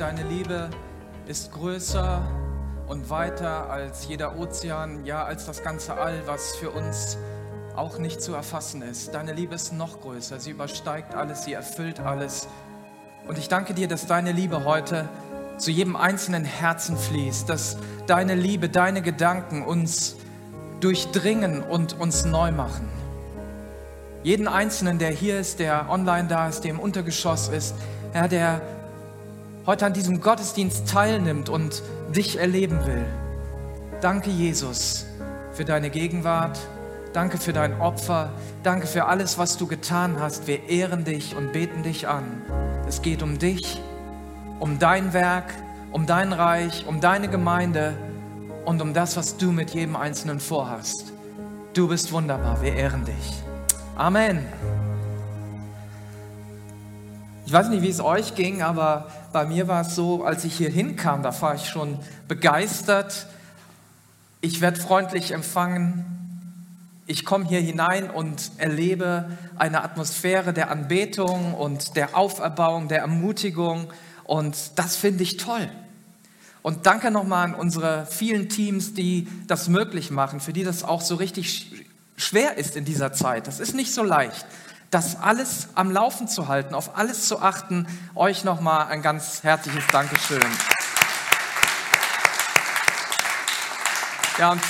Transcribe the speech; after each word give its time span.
Deine 0.00 0.22
Liebe 0.22 0.70
ist 1.26 1.52
größer 1.52 2.26
und 2.88 3.10
weiter 3.10 3.68
als 3.68 4.08
jeder 4.08 4.38
Ozean, 4.38 5.04
ja, 5.04 5.24
als 5.24 5.44
das 5.44 5.62
ganze 5.62 5.92
All, 5.92 6.22
was 6.24 6.56
für 6.56 6.70
uns 6.70 7.18
auch 7.76 7.98
nicht 7.98 8.22
zu 8.22 8.32
erfassen 8.32 8.80
ist. 8.80 9.14
Deine 9.14 9.34
Liebe 9.34 9.54
ist 9.54 9.74
noch 9.74 10.00
größer. 10.00 10.40
Sie 10.40 10.52
übersteigt 10.52 11.14
alles, 11.14 11.44
sie 11.44 11.52
erfüllt 11.52 12.00
alles. 12.00 12.48
Und 13.28 13.36
ich 13.36 13.48
danke 13.48 13.74
dir, 13.74 13.88
dass 13.88 14.06
deine 14.06 14.32
Liebe 14.32 14.64
heute 14.64 15.06
zu 15.58 15.70
jedem 15.70 15.96
einzelnen 15.96 16.46
Herzen 16.46 16.96
fließt, 16.96 17.46
dass 17.50 17.76
deine 18.06 18.34
Liebe, 18.34 18.70
deine 18.70 19.02
Gedanken 19.02 19.62
uns 19.62 20.16
durchdringen 20.80 21.62
und 21.62 22.00
uns 22.00 22.24
neu 22.24 22.52
machen. 22.52 22.88
Jeden 24.22 24.48
Einzelnen, 24.48 24.98
der 24.98 25.10
hier 25.10 25.38
ist, 25.38 25.58
der 25.58 25.90
online 25.90 26.26
da 26.26 26.48
ist, 26.48 26.62
der 26.62 26.70
im 26.70 26.80
Untergeschoss 26.80 27.48
ist, 27.48 27.74
Herr, 28.14 28.28
der 28.28 28.62
heute 29.66 29.86
an 29.86 29.92
diesem 29.92 30.20
Gottesdienst 30.20 30.88
teilnimmt 30.88 31.48
und 31.48 31.82
dich 32.14 32.38
erleben 32.38 32.84
will. 32.86 33.04
Danke, 34.00 34.30
Jesus, 34.30 35.06
für 35.52 35.64
deine 35.64 35.90
Gegenwart. 35.90 36.58
Danke 37.12 37.38
für 37.38 37.52
dein 37.52 37.80
Opfer. 37.80 38.32
Danke 38.62 38.86
für 38.86 39.06
alles, 39.06 39.36
was 39.38 39.56
du 39.56 39.66
getan 39.66 40.20
hast. 40.20 40.46
Wir 40.46 40.68
ehren 40.68 41.04
dich 41.04 41.36
und 41.36 41.52
beten 41.52 41.82
dich 41.82 42.08
an. 42.08 42.24
Es 42.86 43.02
geht 43.02 43.22
um 43.22 43.38
dich 43.38 43.80
um 44.60 44.78
dein 44.78 45.12
Werk, 45.12 45.52
um 45.90 46.06
dein 46.06 46.32
Reich, 46.32 46.86
um 46.86 47.00
deine 47.00 47.28
Gemeinde 47.28 47.94
und 48.64 48.80
um 48.80 48.94
das, 48.94 49.16
was 49.16 49.36
du 49.38 49.50
mit 49.50 49.70
jedem 49.70 49.96
Einzelnen 49.96 50.38
vorhast. 50.38 51.12
Du 51.72 51.88
bist 51.88 52.12
wunderbar, 52.12 52.62
wir 52.62 52.74
ehren 52.74 53.04
dich. 53.04 53.42
Amen. 53.96 54.46
Ich 57.50 57.54
weiß 57.54 57.68
nicht, 57.70 57.82
wie 57.82 57.88
es 57.88 57.98
euch 57.98 58.36
ging, 58.36 58.62
aber 58.62 59.08
bei 59.32 59.44
mir 59.44 59.66
war 59.66 59.80
es 59.80 59.96
so, 59.96 60.22
als 60.22 60.44
ich 60.44 60.56
hier 60.56 60.70
hinkam, 60.70 61.24
da 61.24 61.42
war 61.42 61.56
ich 61.56 61.68
schon 61.68 61.98
begeistert. 62.28 63.26
Ich 64.40 64.60
werde 64.60 64.78
freundlich 64.78 65.32
empfangen. 65.32 67.02
Ich 67.08 67.24
komme 67.24 67.48
hier 67.48 67.58
hinein 67.58 68.08
und 68.08 68.52
erlebe 68.58 69.36
eine 69.56 69.82
Atmosphäre 69.82 70.52
der 70.52 70.70
Anbetung 70.70 71.54
und 71.54 71.96
der 71.96 72.16
Auferbauung, 72.16 72.86
der 72.86 73.00
Ermutigung. 73.00 73.92
Und 74.22 74.78
das 74.78 74.94
finde 74.94 75.24
ich 75.24 75.36
toll. 75.36 75.68
Und 76.62 76.86
danke 76.86 77.10
nochmal 77.10 77.46
an 77.46 77.54
unsere 77.56 78.06
vielen 78.06 78.48
Teams, 78.48 78.94
die 78.94 79.26
das 79.48 79.66
möglich 79.66 80.12
machen, 80.12 80.38
für 80.38 80.52
die 80.52 80.62
das 80.62 80.84
auch 80.84 81.00
so 81.00 81.16
richtig 81.16 81.84
schwer 82.16 82.58
ist 82.58 82.76
in 82.76 82.84
dieser 82.84 83.12
Zeit. 83.12 83.48
Das 83.48 83.58
ist 83.58 83.74
nicht 83.74 83.92
so 83.92 84.04
leicht, 84.04 84.46
das 84.90 85.20
alles 85.20 85.68
am 85.74 85.92
Laufen 85.92 86.26
zu 86.26 86.48
halten, 86.48 86.74
auf 86.74 86.96
alles 86.96 87.28
zu 87.28 87.40
achten. 87.40 87.86
Euch 88.16 88.42
nochmal 88.42 88.88
ein 88.88 89.02
ganz 89.02 89.44
herzliches 89.44 89.84
Dankeschön. 89.92 90.42
Ja, 94.38 94.52
und 94.52 94.62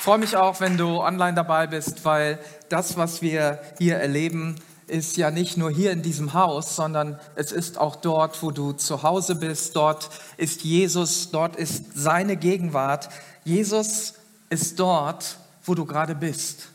freue 0.00 0.18
mich 0.18 0.36
auch, 0.36 0.60
wenn 0.60 0.76
du 0.76 1.00
online 1.00 1.34
dabei 1.34 1.68
bist, 1.68 2.04
weil 2.04 2.38
das, 2.68 2.96
was 2.96 3.22
wir 3.22 3.60
hier 3.78 3.98
erleben, 3.98 4.56
ist 4.88 5.16
ja 5.16 5.30
nicht 5.30 5.56
nur 5.56 5.70
hier 5.70 5.92
in 5.92 6.02
diesem 6.02 6.34
Haus, 6.34 6.74
sondern 6.74 7.20
es 7.36 7.52
ist 7.52 7.78
auch 7.78 7.94
dort, 7.94 8.42
wo 8.42 8.50
du 8.50 8.72
zu 8.72 9.04
Hause 9.04 9.36
bist. 9.36 9.76
Dort 9.76 10.10
ist 10.36 10.62
Jesus, 10.62 11.30
dort 11.30 11.54
ist 11.54 11.84
seine 11.94 12.36
Gegenwart. 12.36 13.08
Jesus 13.44 14.14
ist 14.48 14.80
dort, 14.80 15.36
wo 15.64 15.76
du 15.76 15.84
gerade 15.84 16.16
bist. 16.16 16.68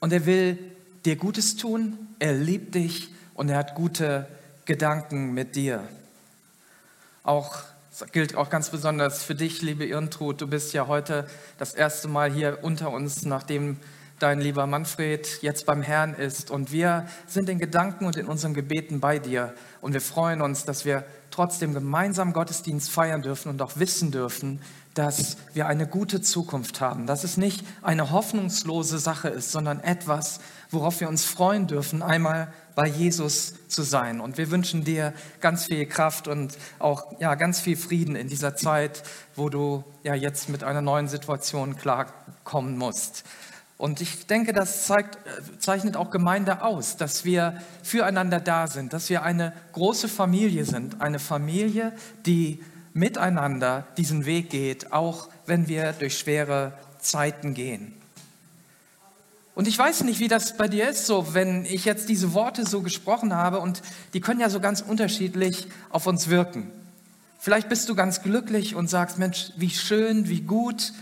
Und 0.00 0.12
er 0.12 0.26
will 0.26 0.58
dir 1.08 1.16
Gutes 1.16 1.56
tun, 1.56 1.96
er 2.18 2.34
liebt 2.34 2.74
dich 2.74 3.14
und 3.32 3.48
er 3.48 3.56
hat 3.56 3.74
gute 3.74 4.28
Gedanken 4.66 5.32
mit 5.32 5.56
dir. 5.56 5.88
Auch 7.22 7.62
das 7.98 8.12
gilt 8.12 8.36
auch 8.36 8.50
ganz 8.50 8.68
besonders 8.68 9.22
für 9.24 9.34
dich, 9.34 9.62
liebe 9.62 9.86
Irntrud. 9.86 10.38
Du 10.38 10.46
bist 10.46 10.74
ja 10.74 10.86
heute 10.86 11.26
das 11.56 11.72
erste 11.72 12.08
Mal 12.08 12.30
hier 12.30 12.58
unter 12.60 12.90
uns, 12.90 13.24
nachdem 13.24 13.78
dein 14.18 14.38
lieber 14.38 14.66
Manfred 14.66 15.40
jetzt 15.40 15.64
beim 15.64 15.80
Herrn 15.80 16.12
ist. 16.12 16.50
Und 16.50 16.72
wir 16.72 17.06
sind 17.26 17.48
in 17.48 17.58
Gedanken 17.58 18.04
und 18.04 18.16
in 18.16 18.26
unseren 18.26 18.52
Gebeten 18.52 19.00
bei 19.00 19.18
dir. 19.18 19.54
Und 19.80 19.94
wir 19.94 20.02
freuen 20.02 20.42
uns, 20.42 20.66
dass 20.66 20.84
wir 20.84 21.04
trotzdem 21.30 21.72
gemeinsam 21.72 22.34
Gottesdienst 22.34 22.90
feiern 22.90 23.22
dürfen 23.22 23.48
und 23.48 23.62
auch 23.62 23.78
wissen 23.78 24.10
dürfen, 24.10 24.60
dass 24.94 25.36
wir 25.54 25.66
eine 25.66 25.86
gute 25.86 26.20
Zukunft 26.20 26.80
haben. 26.80 27.06
Dass 27.06 27.24
es 27.24 27.36
nicht 27.36 27.64
eine 27.82 28.10
hoffnungslose 28.10 28.98
Sache 28.98 29.28
ist, 29.28 29.52
sondern 29.52 29.80
etwas, 29.80 30.40
worauf 30.70 31.00
wir 31.00 31.08
uns 31.08 31.24
freuen 31.24 31.66
dürfen, 31.66 32.02
einmal 32.02 32.52
bei 32.74 32.86
Jesus 32.86 33.54
zu 33.68 33.82
sein. 33.82 34.20
Und 34.20 34.38
wir 34.38 34.50
wünschen 34.50 34.84
dir 34.84 35.12
ganz 35.40 35.66
viel 35.66 35.86
Kraft 35.86 36.28
und 36.28 36.56
auch 36.78 37.18
ja, 37.20 37.34
ganz 37.34 37.60
viel 37.60 37.76
Frieden 37.76 38.16
in 38.16 38.28
dieser 38.28 38.56
Zeit, 38.56 39.02
wo 39.34 39.48
du 39.48 39.84
ja 40.02 40.14
jetzt 40.14 40.48
mit 40.48 40.62
einer 40.64 40.82
neuen 40.82 41.08
Situation 41.08 41.76
klarkommen 41.76 42.78
musst. 42.78 43.24
Und 43.78 44.00
ich 44.00 44.26
denke, 44.26 44.52
das 44.52 44.86
zeigt, 44.86 45.18
zeichnet 45.60 45.96
auch 45.96 46.10
Gemeinde 46.10 46.62
aus, 46.62 46.96
dass 46.96 47.24
wir 47.24 47.62
füreinander 47.84 48.40
da 48.40 48.66
sind, 48.66 48.92
dass 48.92 49.08
wir 49.08 49.22
eine 49.22 49.52
große 49.72 50.08
Familie 50.08 50.64
sind, 50.64 51.00
eine 51.00 51.20
Familie, 51.20 51.92
die 52.26 52.62
miteinander 52.92 53.86
diesen 53.96 54.26
Weg 54.26 54.50
geht, 54.50 54.92
auch 54.92 55.28
wenn 55.46 55.68
wir 55.68 55.92
durch 55.92 56.18
schwere 56.18 56.72
Zeiten 57.00 57.54
gehen. 57.54 57.97
Und 59.58 59.66
ich 59.66 59.76
weiß 59.76 60.04
nicht, 60.04 60.20
wie 60.20 60.28
das 60.28 60.56
bei 60.56 60.68
dir 60.68 60.88
ist, 60.88 61.06
so 61.06 61.34
wenn 61.34 61.64
ich 61.64 61.84
jetzt 61.84 62.08
diese 62.08 62.32
Worte 62.32 62.64
so 62.64 62.80
gesprochen 62.80 63.34
habe 63.34 63.58
und 63.58 63.82
die 64.14 64.20
können 64.20 64.38
ja 64.38 64.50
so 64.50 64.60
ganz 64.60 64.82
unterschiedlich 64.82 65.66
auf 65.90 66.06
uns 66.06 66.28
wirken. 66.28 66.70
Vielleicht 67.40 67.68
bist 67.68 67.88
du 67.88 67.96
ganz 67.96 68.22
glücklich 68.22 68.76
und 68.76 68.88
sagst, 68.88 69.18
Mensch, 69.18 69.50
wie 69.56 69.70
schön, 69.70 70.28
wie 70.28 70.42
gut, 70.42 70.92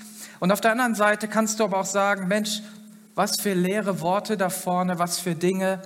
und 0.40 0.52
auf 0.52 0.62
der 0.62 0.72
anderen 0.72 0.94
Seite 0.94 1.28
kannst 1.28 1.60
du 1.60 1.64
aber 1.64 1.80
auch 1.80 1.84
sagen, 1.84 2.28
Mensch, 2.28 2.62
was 3.14 3.38
für 3.38 3.52
leere 3.52 4.00
Worte 4.00 4.38
da 4.38 4.48
vorne, 4.48 4.98
was 4.98 5.18
für 5.18 5.34
Dinge, 5.34 5.82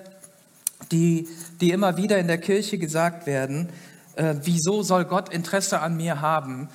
die, 0.92 1.26
die 1.60 1.72
immer 1.72 1.96
wieder 1.96 2.18
in 2.18 2.28
der 2.28 2.38
Kirche 2.38 2.78
gesagt 2.78 3.26
werden. 3.26 3.68
Äh, 4.14 4.36
wieso 4.44 4.84
soll 4.84 5.06
Gott 5.06 5.34
Interesse 5.34 5.80
an 5.80 5.96
mir 5.96 6.20
haben? 6.20 6.68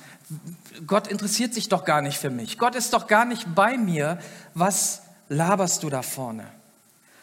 Gott 0.86 1.06
interessiert 1.06 1.54
sich 1.54 1.70
doch 1.70 1.86
gar 1.86 2.02
nicht 2.02 2.18
für 2.18 2.28
mich. 2.28 2.58
Gott 2.58 2.74
ist 2.74 2.92
doch 2.92 3.06
gar 3.06 3.24
nicht 3.24 3.54
bei 3.54 3.78
mir. 3.78 4.18
Was 4.52 5.00
laberst 5.28 5.82
du 5.82 5.90
da 5.90 6.02
vorne? 6.02 6.46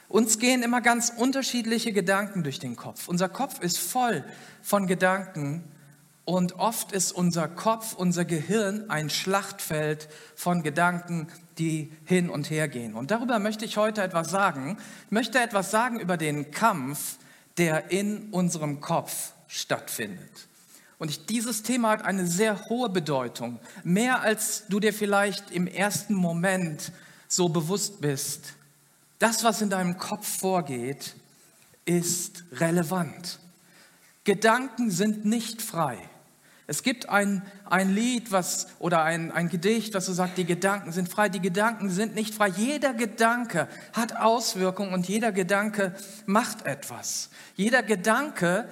Uns 0.10 0.38
gehen 0.38 0.64
immer 0.64 0.82
ganz 0.82 1.12
unterschiedliche 1.16 1.92
Gedanken 1.92 2.44
durch 2.44 2.60
den 2.60 2.76
Kopf. 2.76 3.08
Unser 3.08 3.30
Kopf 3.30 3.60
ist 3.62 3.80
voll 3.80 4.24
von 4.62 4.86
Gedanken, 4.86 5.64
und 6.26 6.54
oft 6.54 6.94
ist 6.94 7.12
unser 7.12 7.50
Kopf, 7.50 7.94
unser 7.94 8.24
Gehirn 8.24 8.90
ein 8.90 9.10
Schlachtfeld 9.10 10.08
von 10.36 10.64
Gedanken, 10.64 11.28
die 11.58 11.92
hin 12.06 12.30
und 12.30 12.50
her 12.50 12.70
gehen. 12.70 12.94
Und 12.94 13.12
darüber 13.12 13.40
möchte 13.40 13.66
ich 13.66 13.76
heute 13.76 14.02
etwas 14.02 14.32
sagen. 14.32 14.78
Ich 15.06 15.12
möchte 15.12 15.40
etwas 15.40 15.70
sagen 15.70 16.00
über 16.00 16.16
den 16.16 16.52
Kampf, 16.52 17.18
der 17.58 17.92
in 17.92 18.30
unserem 18.32 18.80
Kopf 18.80 19.34
stattfindet. 19.48 20.48
Und 20.98 21.10
ich, 21.10 21.26
dieses 21.26 21.62
Thema 21.64 21.90
hat 21.90 22.06
eine 22.06 22.26
sehr 22.26 22.70
hohe 22.70 22.88
Bedeutung, 22.88 23.60
mehr 23.84 24.22
als 24.22 24.64
du 24.70 24.80
dir 24.80 24.94
vielleicht 24.94 25.52
im 25.52 25.68
ersten 25.68 26.14
Moment 26.14 26.94
so 27.36 27.50
bewusst 27.50 28.00
bist. 28.00 28.54
Das, 29.20 29.44
was 29.44 29.62
in 29.62 29.70
deinem 29.70 29.98
Kopf 29.98 30.28
vorgeht, 30.40 31.16
ist 31.86 32.44
relevant. 32.54 33.40
Gedanken 34.24 34.92
sind 34.92 35.26
nicht 35.26 35.62
frei. 35.62 35.98
Es 36.66 36.82
gibt 36.82 37.10
ein, 37.10 37.42
ein 37.66 37.94
Lied 37.94 38.32
was, 38.32 38.68
oder 38.80 39.04
ein, 39.04 39.32
ein 39.32 39.50
Gedicht, 39.50 39.96
das 39.96 40.06
so 40.06 40.14
sagt, 40.14 40.38
die 40.38 40.46
Gedanken 40.46 40.92
sind 40.92 41.10
frei. 41.10 41.28
Die 41.28 41.42
Gedanken 41.42 41.90
sind 41.90 42.16
nicht 42.16 42.34
frei. 42.34 42.50
Jeder 42.50 42.94
Gedanke 42.94 43.68
hat 43.92 44.16
Auswirkungen 44.16 44.94
und 44.94 45.08
jeder 45.08 45.32
Gedanke 45.32 45.94
macht 46.26 46.66
etwas. 46.66 47.30
Jeder 47.56 47.84
Gedanke 47.84 48.70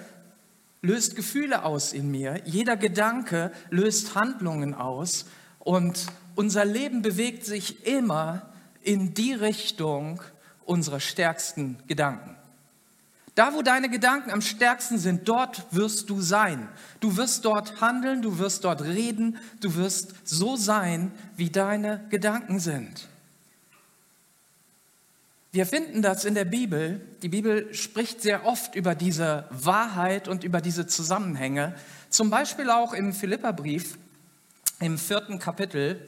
löst 0.81 1.16
Gefühle 1.16 1.63
aus 1.63 1.94
in 1.94 2.10
mir. 2.10 2.42
Jeder 2.46 2.78
Gedanke 2.78 3.52
löst 3.69 4.16
Handlungen 4.16 4.74
aus. 4.74 5.25
Und 5.60 6.06
unser 6.36 6.63
Leben 6.63 7.02
bewegt 7.02 7.46
sich 7.46 7.86
immer 7.86 8.50
in 8.83 9.13
die 9.13 9.33
Richtung 9.33 10.22
unserer 10.66 11.00
stärksten 11.00 11.78
Gedanken. 11.88 12.36
Da, 13.36 13.54
wo 13.54 13.62
deine 13.62 13.89
Gedanken 13.89 14.30
am 14.30 14.42
stärksten 14.42 14.98
sind, 14.98 15.28
dort 15.28 15.66
wirst 15.72 16.10
du 16.10 16.22
sein. 16.22 16.68
Du 17.00 17.16
wirst 17.16 17.45
dort 17.45 17.80
handeln, 17.80 18.22
du 18.22 18.39
wirst 18.39 18.66
dort 18.66 18.81
reden, 18.81 19.38
du 19.62 19.75
wirst 19.75 20.16
so 20.25 20.57
sein, 20.57 21.12
wie 21.38 21.50
deine 21.50 22.06
Gedanken 22.10 22.60
sind. 22.60 23.07
Wir 25.54 25.66
finden 25.66 26.01
das 26.01 26.24
in 26.24 26.34
der 26.34 26.45
Bibel. 26.45 27.01
Die 27.22 27.30
Bibel 27.30 27.74
spricht 27.74 28.22
sehr 28.22 28.45
oft 28.45 28.75
über 28.75 28.95
diese 28.95 29.48
Wahrheit 29.50 30.27
und 30.27 30.44
über 30.44 30.62
diese 30.62 30.88
Zusammenhänge. 30.88 31.75
Zum 32.10 32.30
Beispiel 32.30 32.69
auch 32.69 32.94
im 32.94 33.13
Philipperbrief, 33.13 33.98
im 34.80 34.98
vierten 34.98 35.39
Kapitel. 35.39 36.07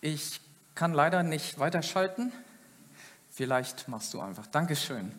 Ich 0.00 0.40
kann 0.74 0.92
leider 0.92 1.22
nicht 1.22 1.58
weiterschalten. 1.58 2.32
Vielleicht 3.30 3.88
machst 3.88 4.14
du 4.14 4.20
einfach. 4.20 4.46
Dankeschön. 4.46 5.12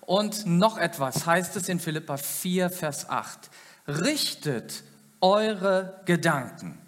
Und 0.00 0.46
noch 0.46 0.76
etwas 0.76 1.26
heißt 1.26 1.56
es 1.56 1.68
in 1.68 1.80
Philippa 1.80 2.16
4, 2.16 2.70
Vers 2.70 3.08
8. 3.08 3.50
Richtet 3.88 4.82
eure 5.20 6.00
Gedanken. 6.04 6.78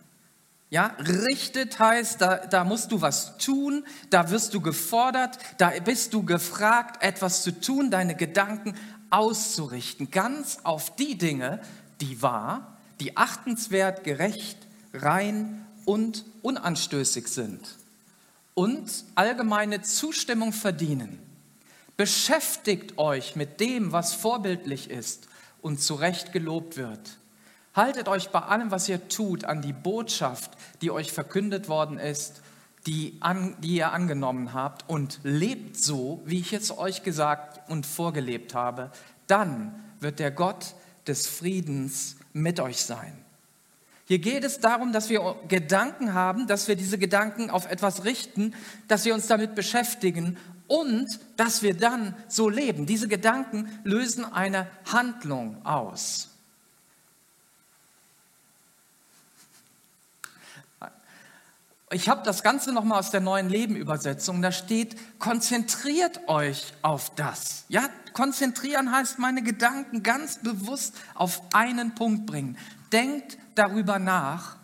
Ja, 0.69 0.95
richtet 0.99 1.79
heißt, 1.79 2.21
da, 2.21 2.37
da 2.39 2.65
musst 2.65 2.91
du 2.93 3.01
was 3.01 3.39
tun, 3.39 3.87
da 4.11 4.31
wirst 4.31 4.53
du 4.53 4.61
gefordert, 4.61 5.39
da 5.59 5.71
bist 5.83 6.13
du 6.13 6.25
gefragt, 6.25 7.03
etwas 7.03 7.43
zu 7.43 7.53
tun, 7.61 7.91
deine 7.91 8.17
Gedanken 8.17 8.75
auszurichten, 9.09 10.11
ganz 10.11 10.59
auf 10.65 10.95
die 10.97 11.17
Dinge, 11.17 11.61
die 12.01 12.21
wahr, 12.21 12.77
die 12.99 13.17
achtenswert, 13.17 14.03
gerecht, 14.05 14.59
rein 14.93 15.65
und 15.85 16.25
unanstößig 16.43 17.29
sind 17.29 17.63
und 18.56 19.05
allgemeine 19.14 19.82
Zustimmung 19.82 20.55
verdienen. 20.55 21.19
Beschäftigt 21.99 22.97
euch 22.97 23.37
mit 23.37 23.61
dem, 23.61 23.93
was 23.93 24.14
vorbildlich 24.14 24.91
ist 24.91 25.29
und 25.61 25.81
zu 25.81 25.94
Recht 25.94 26.32
gelobt 26.32 26.79
wird. 26.79 27.19
Haltet 27.75 28.08
euch 28.08 28.31
bei 28.31 28.41
allem, 28.41 28.70
was 28.70 28.88
ihr 28.88 29.08
tut, 29.08 29.44
an 29.44 29.61
die 29.61 29.75
Botschaft, 29.75 30.53
die 30.81 30.91
euch 30.91 31.12
verkündet 31.12 31.69
worden 31.69 31.99
ist, 31.99 32.41
die, 32.87 33.19
an, 33.20 33.56
die 33.61 33.76
ihr 33.76 33.93
angenommen 33.93 34.55
habt 34.55 34.88
und 34.88 35.20
lebt 35.23 35.76
so, 35.76 36.23
wie 36.25 36.41
ich 36.41 36.55
es 36.55 36.76
euch 36.76 37.03
gesagt 37.03 37.69
und 37.69 37.85
vorgelebt 37.85 38.55
habe. 38.55 38.91
Dann 39.26 39.75
wird 40.00 40.19
der 40.19 40.31
Gott 40.31 40.75
des 41.06 41.26
Friedens 41.26 42.17
mit 42.32 42.58
euch 42.58 42.81
sein. 42.81 43.25
Hier 44.06 44.20
geht 44.20 44.44
es 44.44 44.61
darum, 44.61 44.93
dass 44.93 45.08
wir 45.11 45.37
Gedanken 45.49 46.14
haben, 46.14 46.47
dass 46.47 46.69
wir 46.69 46.76
diese 46.76 46.97
Gedanken 46.97 47.50
auf 47.50 47.69
etwas 47.69 48.05
richten, 48.05 48.55
dass 48.87 49.05
wir 49.05 49.14
uns 49.14 49.26
damit 49.26 49.56
beschäftigen 49.56 50.37
und 50.69 51.19
dass 51.37 51.62
wir 51.62 51.76
dann 51.76 52.14
so 52.29 52.49
leben. 52.49 52.87
Diese 52.87 53.08
Gedanken 53.08 53.69
lösen 53.82 54.25
eine 54.25 54.69
Handlung 54.91 55.64
aus. 55.67 56.29
Ich 61.93 62.08
habe 62.08 62.23
das 62.25 62.43
Ganze 62.43 62.73
nochmal 62.73 62.99
aus 62.99 63.12
der 63.12 63.20
neuen 63.20 63.49
Leben-Übersetzung. 63.49 64.43
Da 64.43 64.50
steht, 64.50 64.97
konzentriert 65.20 66.29
euch 66.29 66.75
auf 66.82 67.14
das. 67.14 67.64
Ja, 67.69 67.88
konzentrieren 68.12 68.91
heißt, 68.91 69.20
meine 69.20 69.43
Gedanken 69.43 70.03
ganz 70.03 70.38
bewusst 70.38 70.97
auf 71.14 71.43
einen 71.53 71.94
Punkt 71.94 72.26
bringen. 72.26 72.58
Denkt 72.93 73.38
darüber 73.55 73.99
nach, 73.99 74.56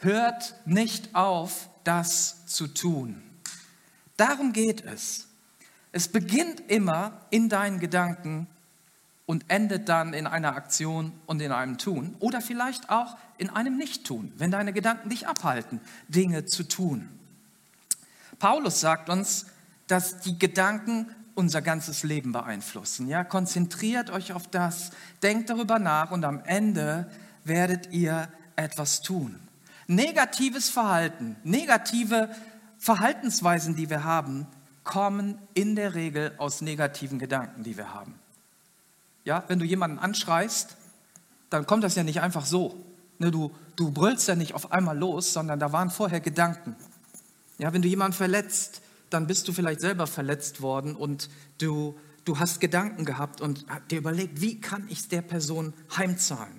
hört 0.00 0.54
nicht 0.66 1.14
auf, 1.14 1.68
das 1.84 2.46
zu 2.46 2.68
tun. 2.68 3.22
Darum 4.16 4.52
geht 4.52 4.84
es. 4.84 5.26
Es 5.92 6.08
beginnt 6.08 6.60
immer 6.68 7.12
in 7.30 7.48
deinen 7.48 7.80
Gedanken 7.80 8.46
und 9.26 9.44
endet 9.48 9.88
dann 9.88 10.12
in 10.14 10.26
einer 10.26 10.54
Aktion 10.54 11.12
und 11.26 11.40
in 11.40 11.52
einem 11.52 11.78
Tun 11.78 12.16
oder 12.18 12.40
vielleicht 12.40 12.90
auch 12.90 13.16
in 13.36 13.50
einem 13.50 13.76
Nicht-Tun, 13.76 14.32
wenn 14.36 14.50
deine 14.50 14.72
Gedanken 14.72 15.08
dich 15.08 15.26
abhalten, 15.26 15.80
Dinge 16.08 16.44
zu 16.46 16.64
tun. 16.64 17.08
Paulus 18.38 18.80
sagt 18.80 19.08
uns, 19.08 19.46
dass 19.86 20.20
die 20.20 20.38
Gedanken 20.38 21.10
unser 21.34 21.62
ganzes 21.62 22.02
Leben 22.02 22.32
beeinflussen. 22.32 23.06
Ja, 23.06 23.22
konzentriert 23.22 24.10
euch 24.10 24.32
auf 24.32 24.48
das, 24.48 24.90
denkt 25.22 25.50
darüber 25.50 25.78
nach 25.78 26.10
und 26.10 26.24
am 26.24 26.42
Ende 26.44 27.10
werdet 27.48 27.92
ihr 27.92 28.28
etwas 28.56 29.02
tun. 29.02 29.40
Negatives 29.86 30.68
Verhalten, 30.68 31.36
negative 31.44 32.28
Verhaltensweisen, 32.78 33.74
die 33.74 33.90
wir 33.90 34.04
haben, 34.04 34.46
kommen 34.84 35.38
in 35.54 35.76
der 35.76 35.94
Regel 35.94 36.32
aus 36.38 36.60
negativen 36.60 37.18
Gedanken, 37.18 37.62
die 37.62 37.76
wir 37.76 37.92
haben. 37.92 38.14
Ja, 39.24 39.44
wenn 39.48 39.58
du 39.58 39.64
jemanden 39.64 39.98
anschreist, 39.98 40.76
dann 41.50 41.66
kommt 41.66 41.84
das 41.84 41.94
ja 41.94 42.02
nicht 42.02 42.20
einfach 42.20 42.46
so. 42.46 42.84
Ne, 43.18 43.30
du, 43.30 43.52
du 43.76 43.90
brüllst 43.90 44.28
ja 44.28 44.34
nicht 44.34 44.54
auf 44.54 44.72
einmal 44.72 44.96
los, 44.96 45.32
sondern 45.32 45.58
da 45.58 45.72
waren 45.72 45.90
vorher 45.90 46.20
Gedanken. 46.20 46.76
Ja, 47.58 47.72
wenn 47.72 47.82
du 47.82 47.88
jemanden 47.88 48.16
verletzt, 48.16 48.80
dann 49.10 49.26
bist 49.26 49.48
du 49.48 49.52
vielleicht 49.52 49.80
selber 49.80 50.06
verletzt 50.06 50.62
worden 50.62 50.94
und 50.94 51.28
du, 51.58 51.98
du 52.24 52.38
hast 52.38 52.60
Gedanken 52.60 53.04
gehabt 53.04 53.40
und 53.40 53.66
dir 53.90 53.98
überlegt, 53.98 54.40
wie 54.40 54.60
kann 54.60 54.86
ich 54.88 55.08
der 55.08 55.22
Person 55.22 55.72
heimzahlen? 55.96 56.57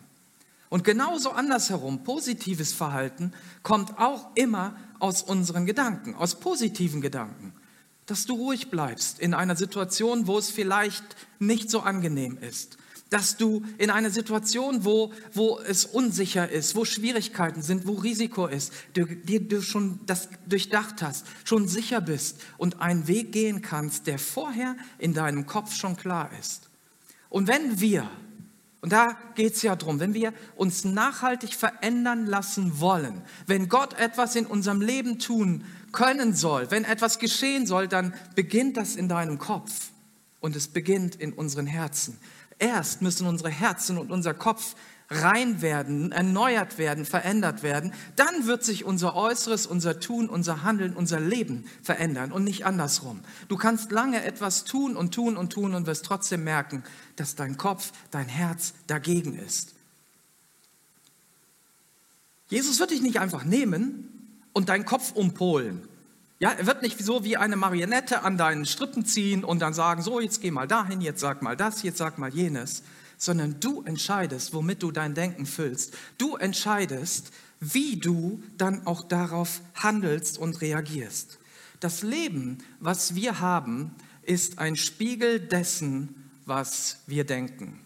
Und 0.70 0.84
genauso 0.84 1.32
andersherum, 1.32 2.04
positives 2.04 2.74
Verhalten 2.74 3.34
kommt 3.64 3.98
auch 3.98 4.36
immer 4.36 4.76
aus 5.00 5.24
unseren 5.24 5.66
Gedanken, 5.66 6.14
aus 6.16 6.40
positiven 6.40 7.02
Gedanken 7.02 7.54
dass 8.10 8.26
du 8.26 8.34
ruhig 8.34 8.72
bleibst 8.72 9.20
in 9.20 9.36
einer 9.36 9.56
Situation, 9.56 10.26
wo 10.26 10.40
es 10.40 10.50
vielleicht 10.50 11.04
nicht 11.38 11.70
so 11.70 11.82
angenehm 11.82 12.40
ist. 12.40 12.78
Dass 13.12 13.38
du 13.38 13.64
in 13.78 13.92
einer 13.92 14.10
Situation, 14.10 14.84
wo, 14.84 15.14
wo 15.34 15.60
es 15.60 15.86
unsicher 15.86 16.50
ist, 16.50 16.76
wo 16.76 16.86
Schwierigkeiten 16.86 17.62
sind, 17.62 17.86
wo 17.88 17.94
Risiko 17.94 18.48
ist, 18.48 18.74
dir 18.96 19.40
du 19.40 19.62
schon 19.62 20.00
das 20.08 20.30
durchdacht 20.48 21.04
hast, 21.04 21.26
schon 21.44 21.68
sicher 21.68 22.02
bist 22.02 22.42
und 22.58 22.82
einen 22.82 23.08
Weg 23.08 23.32
gehen 23.32 23.62
kannst, 23.62 24.08
der 24.08 24.18
vorher 24.18 24.76
in 24.98 25.14
deinem 25.14 25.46
Kopf 25.46 25.76
schon 25.76 25.96
klar 25.96 26.32
ist. 26.40 26.70
Und 27.30 27.48
wenn 27.48 27.80
wir, 27.80 28.10
und 28.82 28.94
da 28.94 29.18
geht 29.36 29.56
es 29.56 29.62
ja 29.62 29.76
darum, 29.76 30.00
wenn 30.00 30.14
wir 30.14 30.34
uns 30.56 30.86
nachhaltig 30.86 31.54
verändern 31.54 32.26
lassen 32.26 32.80
wollen, 32.80 33.22
wenn 33.46 33.68
Gott 33.68 34.00
etwas 34.00 34.36
in 34.36 34.46
unserem 34.46 34.82
Leben 34.82 35.20
tun 35.20 35.66
können 35.92 36.34
soll, 36.34 36.72
wenn 36.72 36.86
etwas 36.86 37.20
geschehen 37.20 37.66
soll, 37.66 37.88
dann 37.88 38.14
beginnt 38.36 38.78
das 38.78 38.96
in 38.96 39.10
deinem 39.10 39.38
Kopf 39.38 39.92
und 40.40 40.56
es 40.56 40.70
beginnt 40.70 41.16
in 41.16 41.34
unseren 41.34 41.68
Herzen. 41.68 42.18
Erst 42.58 43.02
müssen 43.02 43.28
unsere 43.28 43.50
Herzen 43.50 43.98
und 43.98 44.12
unser 44.12 44.34
Kopf 44.34 44.76
rein 45.10 45.62
werden, 45.62 46.12
erneuert 46.12 46.78
werden, 46.78 47.06
verändert 47.06 47.64
werden. 47.64 47.94
Dann 48.16 48.46
wird 48.46 48.64
sich 48.64 48.86
unser 48.86 49.16
Äußeres, 49.16 49.66
unser 49.66 50.00
Tun, 50.00 50.30
unser 50.30 50.64
Handeln, 50.64 50.94
unser 50.94 51.20
Leben 51.20 51.66
verändern 51.82 52.32
und 52.32 52.44
nicht 52.44 52.66
andersrum. 52.66 53.22
Du 53.48 53.58
kannst 53.58 53.92
lange 53.92 54.24
etwas 54.24 54.66
tun 54.66 54.96
und 54.96 55.14
tun 55.14 55.36
und 55.36 55.52
tun 55.52 55.74
und 55.74 55.88
wirst 55.88 56.06
trotzdem 56.06 56.44
merken, 56.44 56.84
dass 57.16 57.36
dein 57.36 57.58
Kopf, 57.58 57.92
dein 58.12 58.28
Herz 58.28 58.74
dagegen 58.88 59.38
ist. 59.38 59.74
Jesus 62.50 62.80
wird 62.80 62.92
dich 62.92 63.02
nicht 63.02 63.20
einfach 63.20 63.44
nehmen 63.44 64.38
und 64.54 64.70
deinen 64.70 64.86
Kopf 64.86 65.12
umpolen. 65.14 65.88
Ja, 66.40 66.52
er 66.52 66.66
wird 66.66 66.82
nicht 66.82 67.00
so 67.00 67.24
wie 67.24 67.36
eine 67.36 67.58
Marionette 67.58 68.24
an 68.24 68.38
deinen 68.38 68.66
Strippen 68.66 69.06
ziehen 69.06 69.44
und 69.44 69.60
dann 69.60 69.74
sagen, 69.74 70.02
so, 70.02 70.20
jetzt 70.20 70.42
geh 70.42 70.52
mal 70.52 70.68
dahin, 70.68 71.02
jetzt 71.02 71.20
sag 71.20 71.42
mal 71.42 71.58
das, 71.58 71.84
jetzt 71.84 71.98
sag 71.98 72.18
mal 72.18 72.30
jenes, 72.30 72.82
sondern 73.20 73.60
du 73.60 73.84
entscheidest, 73.84 74.54
womit 74.54 74.82
du 74.82 74.92
dein 74.92 75.14
Denken 75.14 75.46
füllst. 75.46 75.94
Du 76.18 76.38
entscheidest, 76.38 77.32
wie 77.60 77.98
du 77.98 78.42
dann 78.58 78.88
auch 78.88 79.04
darauf 79.04 79.62
handelst 79.76 80.38
und 80.40 80.62
reagierst. 80.62 81.38
Das 81.82 82.02
Leben, 82.02 82.60
was 82.80 83.14
wir 83.16 83.42
haben, 83.42 83.94
ist 84.24 84.58
ein 84.58 84.78
Spiegel 84.78 85.40
dessen, 85.40 86.32
was 86.46 87.00
wir 87.08 87.26
denken. 87.26 87.80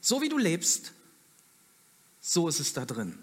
So 0.00 0.22
wie 0.22 0.28
du 0.28 0.38
lebst, 0.38 0.92
so 2.20 2.48
ist 2.48 2.60
es 2.60 2.72
da 2.72 2.86
drin. 2.86 3.18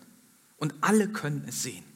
Und 0.57 0.75
alle 0.81 1.10
können 1.10 1.45
es 1.48 1.63
sehen. 1.63 1.90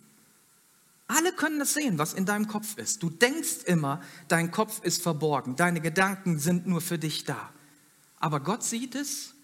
Alle 1.07 1.33
können 1.33 1.61
es 1.61 1.73
sehen, 1.73 1.99
was 1.99 2.13
in 2.13 2.25
deinem 2.25 2.47
Kopf 2.47 2.77
ist. 2.77 3.03
Du 3.03 3.09
denkst 3.09 3.63
immer, 3.65 4.01
dein 4.27 4.51
Kopf 4.51 4.83
ist 4.83 5.03
verborgen, 5.03 5.55
deine 5.55 5.81
Gedanken 5.81 6.39
sind 6.39 6.65
nur 6.65 6.81
für 6.81 6.97
dich 6.97 7.25
da. 7.25 7.51
Aber 8.19 8.39
Gott 8.39 8.63
sieht 8.63 8.95
es 8.95 9.35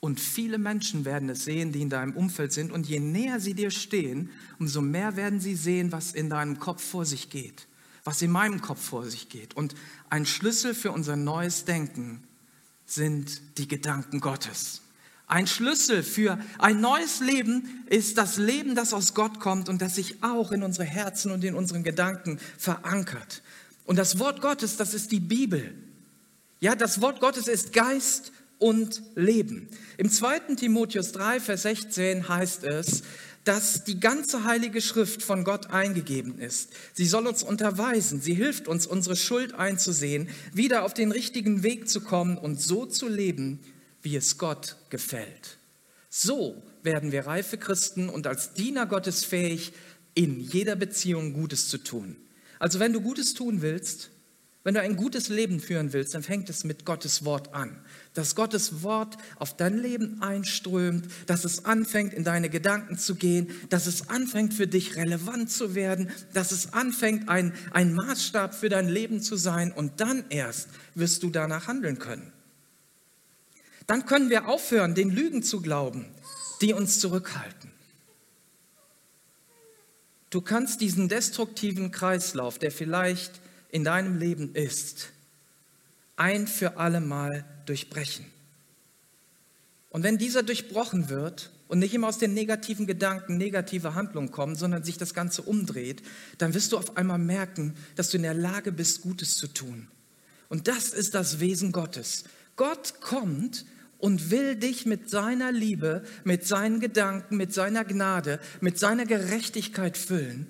und 0.00 0.20
viele 0.20 0.58
Menschen 0.58 1.04
werden 1.04 1.28
es 1.28 1.44
sehen, 1.44 1.72
die 1.72 1.82
in 1.82 1.90
deinem 1.90 2.14
Umfeld 2.14 2.52
sind. 2.52 2.70
Und 2.70 2.88
je 2.88 3.00
näher 3.00 3.40
sie 3.40 3.54
dir 3.54 3.72
stehen, 3.72 4.30
umso 4.60 4.80
mehr 4.80 5.16
werden 5.16 5.40
sie 5.40 5.56
sehen, 5.56 5.90
was 5.90 6.12
in 6.12 6.30
deinem 6.30 6.60
Kopf 6.60 6.84
vor 6.84 7.04
sich 7.04 7.30
geht, 7.30 7.66
was 8.04 8.22
in 8.22 8.30
meinem 8.30 8.60
Kopf 8.60 8.80
vor 8.80 9.04
sich 9.04 9.28
geht. 9.28 9.56
Und 9.56 9.74
ein 10.10 10.24
Schlüssel 10.24 10.72
für 10.72 10.92
unser 10.92 11.16
neues 11.16 11.64
Denken 11.64 12.22
sind 12.86 13.58
die 13.58 13.66
Gedanken 13.66 14.20
Gottes. 14.20 14.82
Ein 15.28 15.46
Schlüssel 15.46 16.02
für 16.02 16.38
ein 16.58 16.80
neues 16.80 17.20
Leben 17.20 17.84
ist 17.90 18.16
das 18.16 18.38
Leben, 18.38 18.74
das 18.74 18.94
aus 18.94 19.12
Gott 19.12 19.40
kommt 19.40 19.68
und 19.68 19.82
das 19.82 19.94
sich 19.94 20.22
auch 20.22 20.52
in 20.52 20.62
unsere 20.62 20.86
Herzen 20.86 21.30
und 21.30 21.44
in 21.44 21.54
unseren 21.54 21.82
Gedanken 21.82 22.40
verankert. 22.56 23.42
Und 23.84 23.96
das 23.96 24.18
Wort 24.18 24.40
Gottes, 24.40 24.78
das 24.78 24.94
ist 24.94 25.12
die 25.12 25.20
Bibel. 25.20 25.74
Ja, 26.60 26.74
das 26.74 27.02
Wort 27.02 27.20
Gottes 27.20 27.46
ist 27.46 27.74
Geist 27.74 28.32
und 28.58 29.02
Leben. 29.14 29.68
Im 29.98 30.10
2. 30.10 30.54
Timotheus 30.56 31.12
3, 31.12 31.40
Vers 31.40 31.62
16 31.62 32.28
heißt 32.28 32.64
es, 32.64 33.02
dass 33.44 33.84
die 33.84 34.00
ganze 34.00 34.44
heilige 34.44 34.80
Schrift 34.80 35.22
von 35.22 35.44
Gott 35.44 35.70
eingegeben 35.70 36.38
ist. 36.38 36.70
Sie 36.94 37.06
soll 37.06 37.26
uns 37.26 37.42
unterweisen, 37.42 38.20
sie 38.20 38.34
hilft 38.34 38.66
uns, 38.66 38.86
unsere 38.86 39.16
Schuld 39.16 39.54
einzusehen, 39.54 40.28
wieder 40.52 40.84
auf 40.84 40.94
den 40.94 41.12
richtigen 41.12 41.62
Weg 41.62 41.88
zu 41.88 42.00
kommen 42.00 42.38
und 42.38 42.60
so 42.60 42.86
zu 42.86 43.08
leben, 43.08 43.60
wie 44.02 44.16
es 44.16 44.38
Gott 44.38 44.76
gefällt. 44.90 45.58
So 46.08 46.62
werden 46.82 47.12
wir 47.12 47.26
reife 47.26 47.58
Christen 47.58 48.08
und 48.08 48.26
als 48.26 48.54
Diener 48.54 48.86
Gottes 48.86 49.24
fähig, 49.24 49.72
in 50.14 50.40
jeder 50.40 50.76
Beziehung 50.76 51.32
Gutes 51.32 51.68
zu 51.68 51.78
tun. 51.78 52.16
Also 52.58 52.80
wenn 52.80 52.92
du 52.92 53.00
Gutes 53.00 53.34
tun 53.34 53.62
willst, 53.62 54.10
Wenn 54.68 54.74
du 54.74 54.82
ein 54.82 54.96
gutes 54.96 55.30
Leben 55.30 55.60
führen 55.60 55.94
willst, 55.94 56.14
dann 56.14 56.22
fängt 56.22 56.50
es 56.50 56.62
mit 56.62 56.84
Gottes 56.84 57.24
Wort 57.24 57.54
an. 57.54 57.80
Dass 58.12 58.34
Gottes 58.34 58.82
Wort 58.82 59.16
auf 59.36 59.56
dein 59.56 59.78
Leben 59.78 60.20
einströmt, 60.20 61.06
dass 61.26 61.46
es 61.46 61.64
anfängt, 61.64 62.12
in 62.12 62.22
deine 62.22 62.50
Gedanken 62.50 62.98
zu 62.98 63.14
gehen, 63.14 63.48
dass 63.70 63.86
es 63.86 64.10
anfängt, 64.10 64.52
für 64.52 64.66
dich 64.66 64.96
relevant 64.96 65.50
zu 65.50 65.74
werden, 65.74 66.10
dass 66.34 66.52
es 66.52 66.74
anfängt, 66.74 67.30
ein, 67.30 67.54
ein 67.70 67.94
Maßstab 67.94 68.54
für 68.54 68.68
dein 68.68 68.88
Leben 68.90 69.22
zu 69.22 69.36
sein 69.36 69.72
und 69.72 70.00
dann 70.00 70.24
erst 70.28 70.68
wirst 70.94 71.22
du 71.22 71.30
danach 71.30 71.66
handeln 71.66 71.98
können. 71.98 72.30
Dann 73.88 74.04
können 74.04 74.28
wir 74.28 74.48
aufhören, 74.48 74.94
den 74.94 75.10
Lügen 75.10 75.42
zu 75.42 75.62
glauben, 75.62 76.04
die 76.60 76.74
uns 76.74 77.00
zurückhalten. 77.00 77.72
Du 80.28 80.42
kannst 80.42 80.82
diesen 80.82 81.08
destruktiven 81.08 81.90
Kreislauf, 81.90 82.58
der 82.58 82.70
vielleicht 82.70 83.40
in 83.70 83.84
deinem 83.84 84.18
Leben 84.18 84.54
ist, 84.54 85.08
ein 86.16 86.46
für 86.46 86.76
alle 86.76 87.00
Mal 87.00 87.46
durchbrechen. 87.64 88.26
Und 89.88 90.02
wenn 90.02 90.18
dieser 90.18 90.42
durchbrochen 90.42 91.08
wird 91.08 91.50
und 91.66 91.78
nicht 91.78 91.94
immer 91.94 92.08
aus 92.08 92.18
den 92.18 92.34
negativen 92.34 92.86
Gedanken 92.86 93.38
negative 93.38 93.94
Handlungen 93.94 94.30
kommen, 94.30 94.54
sondern 94.54 94.84
sich 94.84 94.98
das 94.98 95.14
Ganze 95.14 95.40
umdreht, 95.40 96.02
dann 96.36 96.52
wirst 96.52 96.72
du 96.72 96.76
auf 96.76 96.98
einmal 96.98 97.18
merken, 97.18 97.74
dass 97.96 98.10
du 98.10 98.18
in 98.18 98.22
der 98.22 98.34
Lage 98.34 98.70
bist, 98.70 99.00
Gutes 99.00 99.38
zu 99.38 99.46
tun. 99.46 99.88
Und 100.50 100.68
das 100.68 100.90
ist 100.90 101.14
das 101.14 101.40
Wesen 101.40 101.72
Gottes. 101.72 102.24
Gott 102.56 103.00
kommt 103.00 103.64
und 103.98 104.30
will 104.30 104.56
dich 104.56 104.86
mit 104.86 105.10
seiner 105.10 105.52
Liebe, 105.52 106.02
mit 106.24 106.46
seinen 106.46 106.80
Gedanken, 106.80 107.36
mit 107.36 107.52
seiner 107.52 107.84
Gnade, 107.84 108.38
mit 108.60 108.78
seiner 108.78 109.04
Gerechtigkeit 109.04 109.98
füllen. 109.98 110.46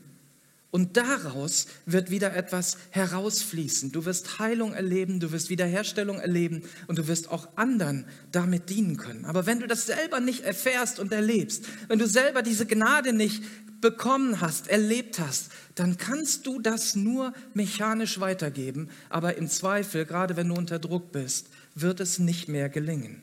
Und 0.71 0.99
daraus 0.99 1.67
wird 1.87 2.11
wieder 2.11 2.37
etwas 2.37 2.77
herausfließen. 2.91 3.91
Du 3.91 4.05
wirst 4.05 4.39
Heilung 4.39 4.75
erleben, 4.75 5.19
du 5.19 5.33
wirst 5.33 5.49
Wiederherstellung 5.49 6.21
erleben 6.21 6.63
und 6.89 6.99
du 6.99 7.09
wirst 7.09 7.31
auch 7.31 7.49
anderen 7.57 8.05
damit 8.33 8.69
dienen 8.69 8.99
können. 8.99 9.25
Aber 9.25 9.47
wenn 9.47 9.61
du 9.61 9.67
das 9.67 9.87
selber 9.87 10.21
nicht 10.21 10.45
erfährst 10.45 10.99
und 10.99 11.11
erlebst, 11.11 11.65
wenn 11.89 11.99
du 11.99 12.07
selber 12.07 12.43
diese 12.43 12.67
Gnade 12.67 13.15
nicht 13.15 13.43
bekommen 13.81 14.43
hast, 14.43 14.69
erlebt 14.69 15.19
hast, 15.21 15.51
dann 15.75 15.97
kannst 15.97 16.47
du 16.47 16.61
das 16.61 16.97
nur 16.97 17.33
mechanisch 17.55 18.21
weitergeben. 18.21 18.91
Aber 19.09 19.39
im 19.39 19.49
Zweifel, 19.49 20.05
gerade 20.05 20.37
wenn 20.37 20.49
du 20.49 20.55
unter 20.55 20.79
Druck 20.79 21.13
bist, 21.13 21.47
wird 21.75 22.01
es 22.01 22.19
nicht 22.19 22.49
mehr 22.49 22.69
gelingen. 22.69 23.23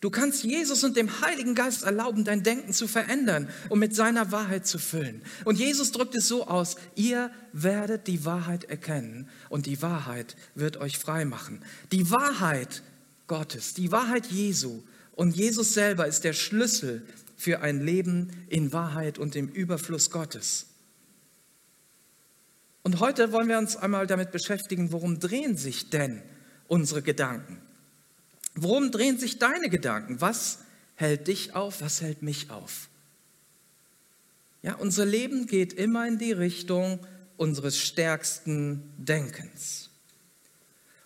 Du 0.00 0.10
kannst 0.10 0.44
Jesus 0.44 0.84
und 0.84 0.96
dem 0.96 1.20
Heiligen 1.22 1.56
Geist 1.56 1.82
erlauben, 1.82 2.24
dein 2.24 2.44
Denken 2.44 2.72
zu 2.72 2.86
verändern 2.86 3.48
und 3.68 3.80
mit 3.80 3.96
seiner 3.96 4.30
Wahrheit 4.30 4.64
zu 4.64 4.78
füllen. 4.78 5.22
Und 5.44 5.58
Jesus 5.58 5.90
drückt 5.90 6.14
es 6.14 6.28
so 6.28 6.46
aus, 6.46 6.76
ihr 6.94 7.32
werdet 7.52 8.06
die 8.06 8.24
Wahrheit 8.24 8.64
erkennen 8.64 9.28
und 9.48 9.66
die 9.66 9.82
Wahrheit 9.82 10.36
wird 10.54 10.76
euch 10.76 10.98
frei 10.98 11.24
machen. 11.24 11.64
Die 11.90 12.12
Wahrheit 12.12 12.82
Gottes, 13.26 13.74
die 13.74 13.90
Wahrheit 13.90 14.26
Jesu 14.26 14.84
und 15.16 15.34
Jesus 15.34 15.74
selber 15.74 16.06
ist 16.06 16.22
der 16.22 16.32
Schlüssel 16.32 17.04
für 17.36 17.60
ein 17.60 17.84
Leben 17.84 18.30
in 18.48 18.72
Wahrheit 18.72 19.18
und 19.18 19.34
im 19.34 19.48
Überfluss 19.48 20.12
Gottes. 20.12 20.66
Und 22.84 23.00
heute 23.00 23.32
wollen 23.32 23.48
wir 23.48 23.58
uns 23.58 23.76
einmal 23.76 24.06
damit 24.06 24.30
beschäftigen, 24.30 24.92
worum 24.92 25.18
drehen 25.18 25.56
sich 25.56 25.90
denn 25.90 26.22
unsere 26.68 27.02
Gedanken? 27.02 27.60
Worum 28.62 28.90
drehen 28.90 29.18
sich 29.18 29.38
deine 29.38 29.68
Gedanken? 29.68 30.20
Was 30.20 30.60
hält 30.96 31.28
dich 31.28 31.54
auf? 31.54 31.80
Was 31.80 32.00
hält 32.00 32.22
mich 32.22 32.50
auf? 32.50 32.88
Ja, 34.62 34.74
unser 34.74 35.06
Leben 35.06 35.46
geht 35.46 35.72
immer 35.72 36.06
in 36.06 36.18
die 36.18 36.32
Richtung 36.32 36.98
unseres 37.36 37.78
stärksten 37.78 38.82
Denkens. 38.96 39.90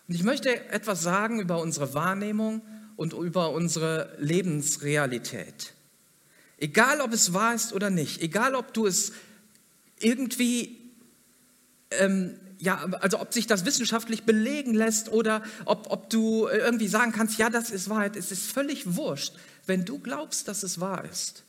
Und 0.09 0.15
ich 0.15 0.23
möchte 0.23 0.69
etwas 0.71 1.03
sagen 1.03 1.41
über 1.41 1.61
unsere 1.61 1.93
Wahrnehmung 1.93 2.63
und 2.97 3.13
über 3.13 3.51
unsere 3.51 4.17
Lebensrealität. 4.19 5.75
Egal, 6.59 7.01
ob 7.01 7.13
es 7.13 7.35
wahr 7.35 7.55
ist 7.55 7.73
oder 7.73 7.91
nicht, 7.91 8.23
egal, 8.23 8.55
ob 8.55 8.73
du 8.73 8.87
es 8.87 9.13
irgendwie 9.99 10.79
ähm, 11.91 12.39
ja, 12.63 12.77
also 13.01 13.19
ob 13.19 13.35
sich 13.35 13.49
das 13.49 13.65
wissenschaftlich 13.65 14.23
belegen 14.23 14.73
lässt 14.73 15.09
oder 15.09 15.43
ob, 15.65 15.91
ob 15.91 16.09
du 16.11 16.47
irgendwie 16.47 16.87
sagen 16.87 17.11
kannst, 17.11 17.37
ja, 17.37 17.51
das 17.51 17.71
ist 17.71 17.89
Wahrheit, 17.89 18.15
es 18.15 18.31
ist 18.31 18.53
völlig 18.53 18.95
wurscht. 18.95 19.35
Wenn 19.67 19.85
du 19.85 19.99
glaubst, 19.99 20.47
dass 20.47 20.63
es 20.63 20.79
wahr 20.79 21.05
ist, 21.05 21.43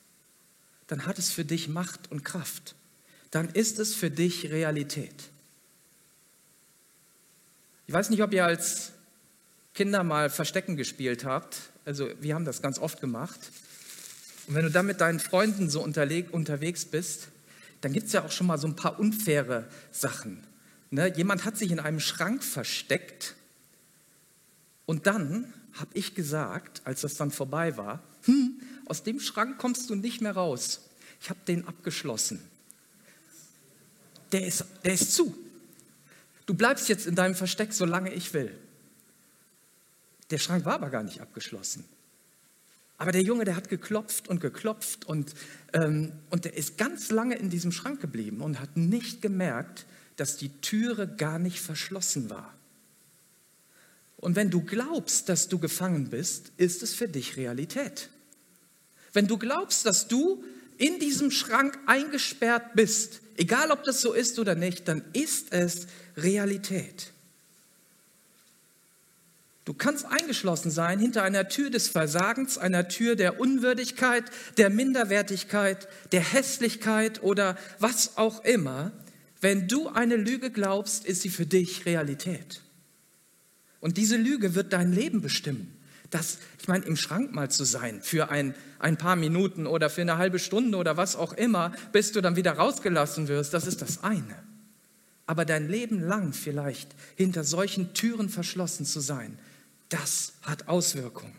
dann 0.87 1.05
hat 1.05 1.19
es 1.19 1.29
für 1.29 1.45
dich 1.45 1.67
Macht 1.67 2.11
und 2.11 2.25
Kraft. 2.25 2.73
Dann 3.29 3.47
ist 3.49 3.77
es 3.77 3.93
für 3.93 4.09
dich 4.09 4.49
Realität. 4.49 5.13
Ich 7.85 7.93
weiß 7.93 8.09
nicht, 8.09 8.23
ob 8.23 8.33
ihr 8.33 8.45
als 8.45 8.93
Kinder 9.75 10.03
mal 10.03 10.31
Verstecken 10.31 10.77
gespielt 10.77 11.25
habt. 11.25 11.57
Also 11.85 12.09
wir 12.21 12.33
haben 12.33 12.45
das 12.45 12.63
ganz 12.63 12.79
oft 12.79 13.01
gemacht. 13.01 13.39
Und 14.47 14.55
wenn 14.55 14.63
du 14.63 14.71
dann 14.71 14.87
mit 14.87 14.99
deinen 14.99 15.19
Freunden 15.19 15.69
so 15.69 15.83
unterwegs 15.83 16.85
bist, 16.85 17.27
dann 17.81 17.93
gibt 17.93 18.07
es 18.07 18.13
ja 18.13 18.25
auch 18.25 18.31
schon 18.31 18.47
mal 18.47 18.57
so 18.57 18.65
ein 18.65 18.75
paar 18.75 18.99
unfaire 18.99 19.67
Sachen. 19.91 20.43
Ne, 20.93 21.11
jemand 21.17 21.43
hat 21.43 21.57
sich 21.57 21.71
in 21.71 21.79
einem 21.79 21.99
Schrank 21.99 22.43
versteckt 22.43 23.33
und 24.85 25.07
dann 25.07 25.51
habe 25.73 25.89
ich 25.95 26.13
gesagt, 26.13 26.83
als 26.85 27.01
das 27.01 27.15
dann 27.15 27.31
vorbei 27.31 27.77
war, 27.77 28.03
hm, 28.25 28.61
aus 28.85 29.01
dem 29.01 29.19
Schrank 29.19 29.57
kommst 29.57 29.89
du 29.89 29.95
nicht 29.95 30.21
mehr 30.21 30.33
raus. 30.33 30.81
Ich 31.19 31.31
habe 31.31 31.39
den 31.47 31.67
abgeschlossen. 31.67 32.47
Der 34.33 34.45
ist, 34.45 34.65
der 34.83 34.93
ist 34.93 35.15
zu. 35.15 35.35
Du 36.45 36.53
bleibst 36.53 36.87
jetzt 36.89 37.07
in 37.07 37.15
deinem 37.15 37.33
Versteck, 37.33 37.73
solange 37.73 38.13
ich 38.13 38.31
will. 38.35 38.55
Der 40.29 40.37
Schrank 40.37 40.63
war 40.63 40.75
aber 40.75 40.91
gar 40.91 41.01
nicht 41.01 41.21
abgeschlossen. 41.21 41.85
Aber 42.99 43.11
der 43.11 43.23
Junge, 43.23 43.45
der 43.45 43.55
hat 43.55 43.67
geklopft 43.67 44.27
und 44.27 44.41
geklopft 44.41 45.05
und, 45.05 45.33
ähm, 45.73 46.11
und 46.29 46.45
der 46.45 46.55
ist 46.55 46.77
ganz 46.77 47.09
lange 47.09 47.33
in 47.33 47.49
diesem 47.49 47.71
Schrank 47.71 47.99
geblieben 47.99 48.41
und 48.41 48.59
hat 48.59 48.77
nicht 48.77 49.23
gemerkt, 49.23 49.87
dass 50.15 50.37
die 50.37 50.49
Türe 50.61 51.07
gar 51.07 51.39
nicht 51.39 51.59
verschlossen 51.59 52.29
war. 52.29 52.53
Und 54.17 54.35
wenn 54.35 54.49
du 54.49 54.61
glaubst, 54.61 55.27
dass 55.27 55.49
du 55.49 55.59
gefangen 55.59 56.09
bist, 56.09 56.51
ist 56.57 56.81
es 56.81 56.93
für 56.93 57.09
dich 57.09 57.35
Realität. 57.35 58.09
Wenn 59.11 59.27
du 59.27 59.37
glaubst, 59.37 59.85
dass 59.85 60.07
du 60.07 60.43
in 60.77 60.99
diesem 60.99 61.29
Schrank 61.29 61.77
eingesperrt 61.85 62.73
bist, 62.73 63.21
egal 63.37 63.71
ob 63.71 63.83
das 63.83 64.01
so 64.01 64.13
ist 64.13 64.39
oder 64.39 64.55
nicht, 64.55 64.87
dann 64.87 65.03
ist 65.13 65.51
es 65.51 65.87
Realität. 66.17 67.11
Du 69.65 69.73
kannst 69.73 70.05
eingeschlossen 70.05 70.71
sein 70.71 70.99
hinter 70.99 71.23
einer 71.23 71.47
Tür 71.47 71.69
des 71.69 71.87
Versagens, 71.87 72.57
einer 72.57 72.89
Tür 72.89 73.15
der 73.15 73.39
Unwürdigkeit, 73.39 74.25
der 74.57 74.69
Minderwertigkeit, 74.69 75.87
der 76.11 76.21
Hässlichkeit 76.21 77.23
oder 77.23 77.57
was 77.79 78.17
auch 78.17 78.43
immer. 78.43 78.91
Wenn 79.43 79.67
du 79.67 79.89
eine 79.89 80.15
Lüge 80.15 80.51
glaubst, 80.51 81.03
ist 81.03 81.21
sie 81.21 81.29
für 81.29 81.45
dich 81.45 81.85
Realität. 81.85 82.61
Und 83.81 83.97
diese 83.97 84.15
Lüge 84.15 84.55
wird 84.55 84.71
dein 84.71 84.93
Leben 84.93 85.21
bestimmen. 85.21 85.77
Das, 86.11 86.37
ich 86.61 86.69
meine, 86.69 86.85
im 86.85 86.95
Schrank 86.95 87.33
mal 87.33 87.51
zu 87.51 87.65
sein 87.65 88.01
für 88.01 88.29
ein, 88.29 88.55
ein 88.79 88.97
paar 88.97 89.17
Minuten 89.17 89.67
oder 89.67 89.89
für 89.89 89.99
eine 89.99 90.17
halbe 90.17 90.39
Stunde 90.39 90.77
oder 90.77 90.95
was 90.95 91.17
auch 91.17 91.33
immer, 91.33 91.73
bis 91.91 92.13
du 92.13 92.21
dann 92.21 92.37
wieder 92.37 92.53
rausgelassen 92.53 93.27
wirst, 93.27 93.53
das 93.53 93.67
ist 93.67 93.81
das 93.81 94.01
eine. 94.01 94.41
Aber 95.25 95.43
dein 95.43 95.67
Leben 95.67 95.99
lang 95.99 96.31
vielleicht 96.31 96.95
hinter 97.17 97.43
solchen 97.43 97.93
Türen 97.93 98.29
verschlossen 98.29 98.85
zu 98.85 99.01
sein, 99.01 99.37
das 99.89 100.35
hat 100.43 100.69
Auswirkungen. 100.69 101.35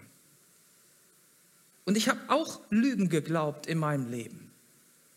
Und 1.87 1.97
ich 1.97 2.11
habe 2.11 2.21
auch 2.29 2.61
Lügen 2.69 3.09
geglaubt 3.09 3.67
in 3.67 3.79
meinem 3.79 4.11
Leben. 4.11 4.51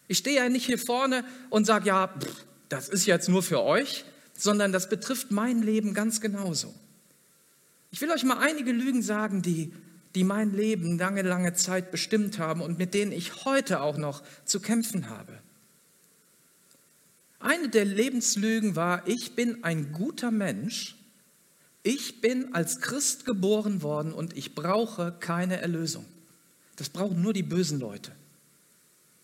Ich 0.07 0.19
stehe 0.19 0.37
ja 0.37 0.47
nicht 0.47 0.67
hier 0.67 0.79
vorne 0.79 1.25
und 1.49 1.65
sage, 1.65 1.87
ja, 1.87 2.07
pff, 2.07 2.46
das 2.69 2.89
ist 2.89 3.05
jetzt 3.05 3.29
nur 3.29 3.43
für 3.43 3.63
euch, 3.63 4.05
sondern 4.33 4.71
das 4.71 4.89
betrifft 4.89 5.31
mein 5.31 5.61
Leben 5.61 5.93
ganz 5.93 6.21
genauso. 6.21 6.73
Ich 7.91 8.01
will 8.01 8.11
euch 8.11 8.23
mal 8.23 8.37
einige 8.37 8.71
Lügen 8.71 9.01
sagen, 9.01 9.41
die, 9.41 9.73
die 10.15 10.23
mein 10.23 10.53
Leben 10.53 10.97
lange, 10.97 11.21
lange 11.21 11.53
Zeit 11.53 11.91
bestimmt 11.91 12.37
haben 12.37 12.61
und 12.61 12.77
mit 12.77 12.93
denen 12.93 13.11
ich 13.11 13.45
heute 13.45 13.81
auch 13.81 13.97
noch 13.97 14.23
zu 14.45 14.59
kämpfen 14.59 15.09
habe. 15.09 15.39
Eine 17.39 17.69
der 17.69 17.85
Lebenslügen 17.85 18.75
war, 18.75 19.07
ich 19.07 19.35
bin 19.35 19.63
ein 19.63 19.91
guter 19.93 20.31
Mensch, 20.31 20.95
ich 21.83 22.19
bin 22.19 22.53
als 22.53 22.81
Christ 22.81 23.25
geboren 23.25 23.81
worden 23.81 24.11
und 24.11 24.35
ich 24.35 24.55
brauche 24.55 25.13
keine 25.19 25.61
Erlösung. 25.61 26.05
Das 26.75 26.89
brauchen 26.89 27.21
nur 27.21 27.33
die 27.33 27.43
bösen 27.43 27.79
Leute. 27.79 28.11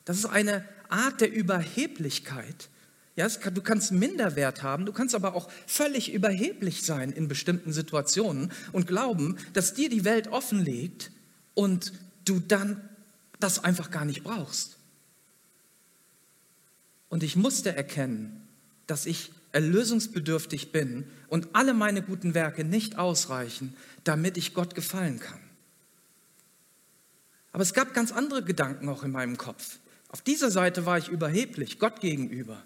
Das 0.05 0.17
ist 0.17 0.25
eine 0.25 0.63
Art 0.89 1.21
der 1.21 1.31
Überheblichkeit, 1.31 2.69
ja, 3.15 3.29
kann, 3.29 3.53
du 3.53 3.61
kannst 3.61 3.91
Minderwert 3.91 4.63
haben, 4.63 4.85
du 4.85 4.91
kannst 4.91 5.13
aber 5.13 5.35
auch 5.35 5.49
völlig 5.67 6.11
überheblich 6.13 6.83
sein 6.83 7.11
in 7.11 7.27
bestimmten 7.27 7.71
Situationen 7.71 8.51
und 8.71 8.87
glauben, 8.87 9.37
dass 9.53 9.73
dir 9.73 9.89
die 9.89 10.03
Welt 10.03 10.29
offenlegt 10.29 11.11
und 11.53 11.93
du 12.25 12.39
dann 12.39 12.89
das 13.39 13.63
einfach 13.63 13.91
gar 13.91 14.05
nicht 14.05 14.23
brauchst. 14.23 14.77
Und 17.09 17.21
ich 17.21 17.35
musste 17.35 17.75
erkennen, 17.75 18.47
dass 18.87 19.05
ich 19.05 19.31
erlösungsbedürftig 19.51 20.71
bin 20.71 21.05
und 21.27 21.49
alle 21.53 21.75
meine 21.75 22.01
guten 22.01 22.33
Werke 22.33 22.63
nicht 22.63 22.97
ausreichen, 22.97 23.75
damit 24.03 24.37
ich 24.37 24.55
Gott 24.55 24.73
gefallen 24.73 25.19
kann. 25.19 25.39
Aber 27.51 27.61
es 27.61 27.75
gab 27.75 27.93
ganz 27.93 28.11
andere 28.11 28.43
Gedanken 28.43 28.89
auch 28.89 29.03
in 29.03 29.11
meinem 29.11 29.37
Kopf. 29.37 29.77
Auf 30.09 30.23
dieser 30.23 30.49
Seite 30.49 30.87
war 30.87 30.97
ich 30.97 31.09
überheblich, 31.09 31.77
Gott 31.77 32.01
gegenüber. 32.01 32.63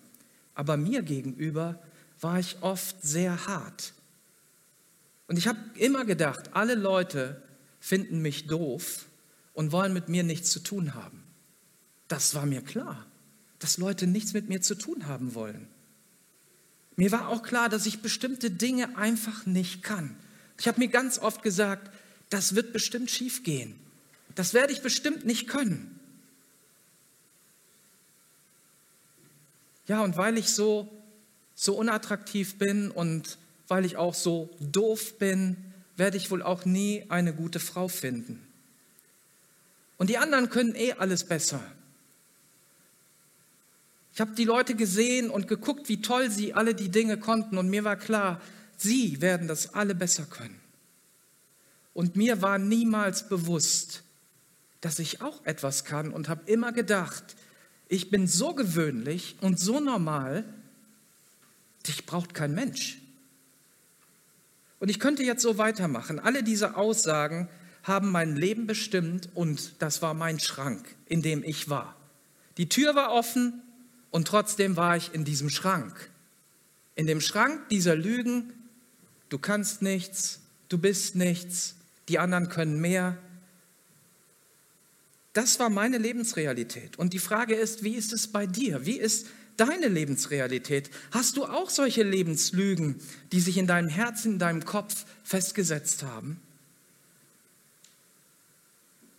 Aber 0.58 0.76
mir 0.76 1.04
gegenüber 1.04 1.80
war 2.20 2.40
ich 2.40 2.58
oft 2.62 3.04
sehr 3.04 3.46
hart. 3.46 3.94
Und 5.28 5.38
ich 5.38 5.48
habe 5.48 5.60
immer 5.76 6.04
gedacht, 6.04 6.50
alle 6.54 6.74
Leute 6.74 7.44
finden 7.80 8.24
mich 8.24 8.48
doof 8.48 9.06
und 9.54 9.72
wollen 9.72 9.94
mit 9.94 10.10
mir 10.10 10.24
nichts 10.24 10.50
zu 10.50 10.60
tun 10.60 10.96
haben. 10.96 11.24
Das 12.08 12.34
war 12.34 12.48
mir 12.48 12.62
klar, 12.62 13.06
dass 13.60 13.78
Leute 13.78 14.08
nichts 14.08 14.34
mit 14.34 14.50
mir 14.50 14.60
zu 14.60 14.74
tun 14.74 15.06
haben 15.06 15.36
wollen. 15.36 15.68
Mir 16.96 17.12
war 17.12 17.28
auch 17.28 17.44
klar, 17.44 17.70
dass 17.70 17.86
ich 17.86 18.02
bestimmte 18.02 18.50
Dinge 18.50 18.98
einfach 18.98 19.46
nicht 19.46 19.84
kann. 19.84 20.16
Ich 20.58 20.68
habe 20.68 20.80
mir 20.80 20.88
ganz 20.88 21.20
oft 21.20 21.44
gesagt, 21.44 21.92
das 22.32 22.56
wird 22.56 22.74
bestimmt 22.74 23.12
schief 23.12 23.44
gehen. 23.44 23.76
Das 24.34 24.56
werde 24.56 24.74
ich 24.74 24.82
bestimmt 24.82 25.24
nicht 25.24 25.48
können. 25.48 25.97
Ja, 29.88 30.02
und 30.02 30.18
weil 30.18 30.38
ich 30.38 30.50
so, 30.50 30.90
so 31.56 31.76
unattraktiv 31.76 32.58
bin 32.58 32.92
und 32.92 33.38
weil 33.68 33.86
ich 33.86 33.98
auch 33.98 34.14
so 34.14 34.50
doof 34.60 35.18
bin, 35.18 35.56
werde 35.96 36.18
ich 36.18 36.30
wohl 36.30 36.44
auch 36.44 36.66
nie 36.66 37.06
eine 37.10 37.34
gute 37.34 37.60
Frau 37.60 37.88
finden. 37.88 38.46
Und 39.98 40.10
die 40.10 40.18
anderen 40.18 40.50
können 40.50 40.76
eh 40.76 40.94
alles 40.94 41.24
besser. 41.24 41.62
Ich 44.14 44.22
habe 44.22 44.36
die 44.36 44.46
Leute 44.46 44.76
gesehen 44.76 45.30
und 45.30 45.48
geguckt, 45.48 45.90
wie 45.90 46.02
toll 46.02 46.30
sie 46.32 46.54
alle 46.54 46.76
die 46.76 46.90
Dinge 46.90 47.18
konnten 47.18 47.58
und 47.58 47.70
mir 47.70 47.84
war 47.84 47.96
klar, 47.96 48.42
sie 48.76 49.22
werden 49.22 49.48
das 49.48 49.74
alle 49.74 49.96
besser 49.96 50.26
können. 50.26 50.60
Und 51.94 52.16
mir 52.16 52.42
war 52.42 52.60
niemals 52.60 53.28
bewusst, 53.28 54.04
dass 54.82 55.00
ich 55.00 55.22
auch 55.22 55.46
etwas 55.46 55.84
kann 55.84 56.12
und 56.12 56.30
habe 56.30 56.50
immer 56.52 56.72
gedacht, 56.72 57.36
ich 57.90 58.10
bin 58.10 58.28
so 58.28 58.54
gewöhnlich 58.54 59.38
und 59.42 59.60
so 59.60 59.80
normal, 59.80 60.44
dich 61.88 62.06
braucht 62.06 62.34
kein 62.34 62.54
Mensch. 62.54 63.00
Und 64.80 64.90
ich 64.90 65.00
könnte 65.00 65.24
jetzt 65.24 65.42
so 65.42 65.58
weitermachen. 65.58 66.20
Alle 66.20 66.44
diese 66.44 66.76
Aussagen 66.76 67.50
haben 67.84 68.12
mein 68.12 68.36
Leben 68.36 68.68
bestimmt 68.68 69.30
und 69.34 69.74
das 69.80 70.02
war 70.02 70.14
mein 70.14 70.40
Schrank, 70.40 70.86
in 71.06 71.22
dem 71.22 71.44
ich 71.44 71.70
war. 71.70 71.96
Die 72.58 72.70
Tür 72.70 72.96
war 72.96 73.12
offen, 73.12 73.62
und 74.12 74.28
trotzdem 74.28 74.78
war 74.78 74.98
ich 74.98 75.14
in 75.14 75.26
diesem 75.26 75.50
Schrank. 75.50 76.10
In 76.96 77.08
dem 77.08 77.22
Schrank 77.22 77.70
dieser 77.70 77.96
Lügen, 77.96 78.54
du 79.30 79.38
kannst 79.38 79.82
nichts, 79.82 80.40
du 80.70 80.78
bist 80.78 81.16
nichts, 81.16 81.76
die 82.10 82.20
anderen 82.20 82.50
können 82.50 82.80
mehr. 82.80 83.18
Das 85.38 85.60
war 85.60 85.70
meine 85.70 86.00
Lebensrealität. 86.00 86.98
Und 86.98 87.14
die 87.14 87.20
Frage 87.20 87.54
ist, 87.54 87.84
wie 87.84 87.94
ist 87.94 88.12
es 88.12 88.26
bei 88.28 88.48
dir? 88.48 88.88
Wie 88.88 88.98
ist 88.98 89.28
deine 89.56 89.88
Lebensrealität? 89.88 90.90
Hast 91.12 91.38
du 91.38 91.46
auch 91.46 91.70
solche 91.70 92.02
Lebenslügen, 92.02 92.96
die 93.32 93.40
sich 93.40 93.58
in 93.58 93.68
deinem 93.68 93.88
Herzen, 93.88 94.34
in 94.34 94.40
deinem 94.40 94.66
Kopf 94.66 95.06
festgesetzt 95.24 96.02
haben? 96.02 96.42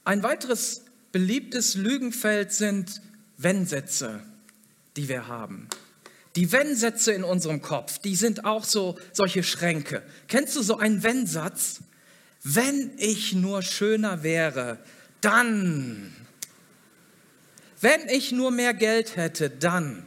Ein 0.04 0.24
weiteres 0.24 0.83
beliebtes 1.12 1.76
Lügenfeld 1.76 2.52
sind 2.52 3.00
Wenn-Sätze 3.37 4.20
die 4.98 5.09
wir 5.09 5.28
haben. 5.28 5.68
Die 6.35 6.50
Wenn-Sätze 6.50 7.12
in 7.12 7.22
unserem 7.22 7.62
Kopf, 7.62 7.98
die 7.98 8.16
sind 8.16 8.44
auch 8.44 8.64
so 8.64 8.98
solche 9.12 9.44
Schränke. 9.44 10.02
Kennst 10.26 10.57
du 10.57 10.62
so 10.62 10.76
einen 10.76 11.04
Wenn-Satz? 11.04 11.78
Wenn 12.42 12.90
ich 12.98 13.33
nur 13.33 13.62
schöner 13.62 14.24
wäre, 14.24 14.78
dann. 15.20 16.14
Wenn 17.81 18.09
ich 18.09 18.33
nur 18.33 18.50
mehr 18.50 18.74
Geld 18.74 19.16
hätte, 19.16 19.50
dann. 19.50 20.04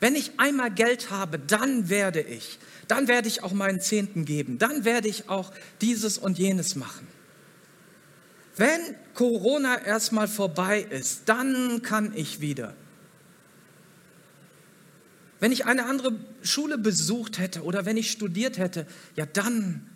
Wenn 0.00 0.14
ich 0.14 0.38
einmal 0.38 0.70
Geld 0.70 1.10
habe, 1.10 1.38
dann 1.38 1.88
werde 1.88 2.20
ich. 2.20 2.58
Dann 2.88 3.06
werde 3.06 3.28
ich 3.28 3.42
auch 3.42 3.52
meinen 3.52 3.80
Zehnten 3.80 4.24
geben. 4.24 4.58
Dann 4.58 4.84
werde 4.84 5.08
ich 5.08 5.28
auch 5.28 5.52
dieses 5.80 6.18
und 6.18 6.38
jenes 6.38 6.74
machen. 6.74 7.06
Wenn 8.56 8.80
Corona 9.14 9.80
erstmal 9.84 10.28
vorbei 10.28 10.80
ist, 10.80 11.22
dann 11.26 11.82
kann 11.82 12.12
ich 12.14 12.40
wieder. 12.40 12.74
Wenn 15.38 15.52
ich 15.52 15.64
eine 15.64 15.86
andere 15.86 16.12
Schule 16.42 16.76
besucht 16.76 17.38
hätte 17.38 17.62
oder 17.62 17.86
wenn 17.86 17.96
ich 17.96 18.10
studiert 18.10 18.58
hätte, 18.58 18.86
ja 19.16 19.24
dann 19.24 19.88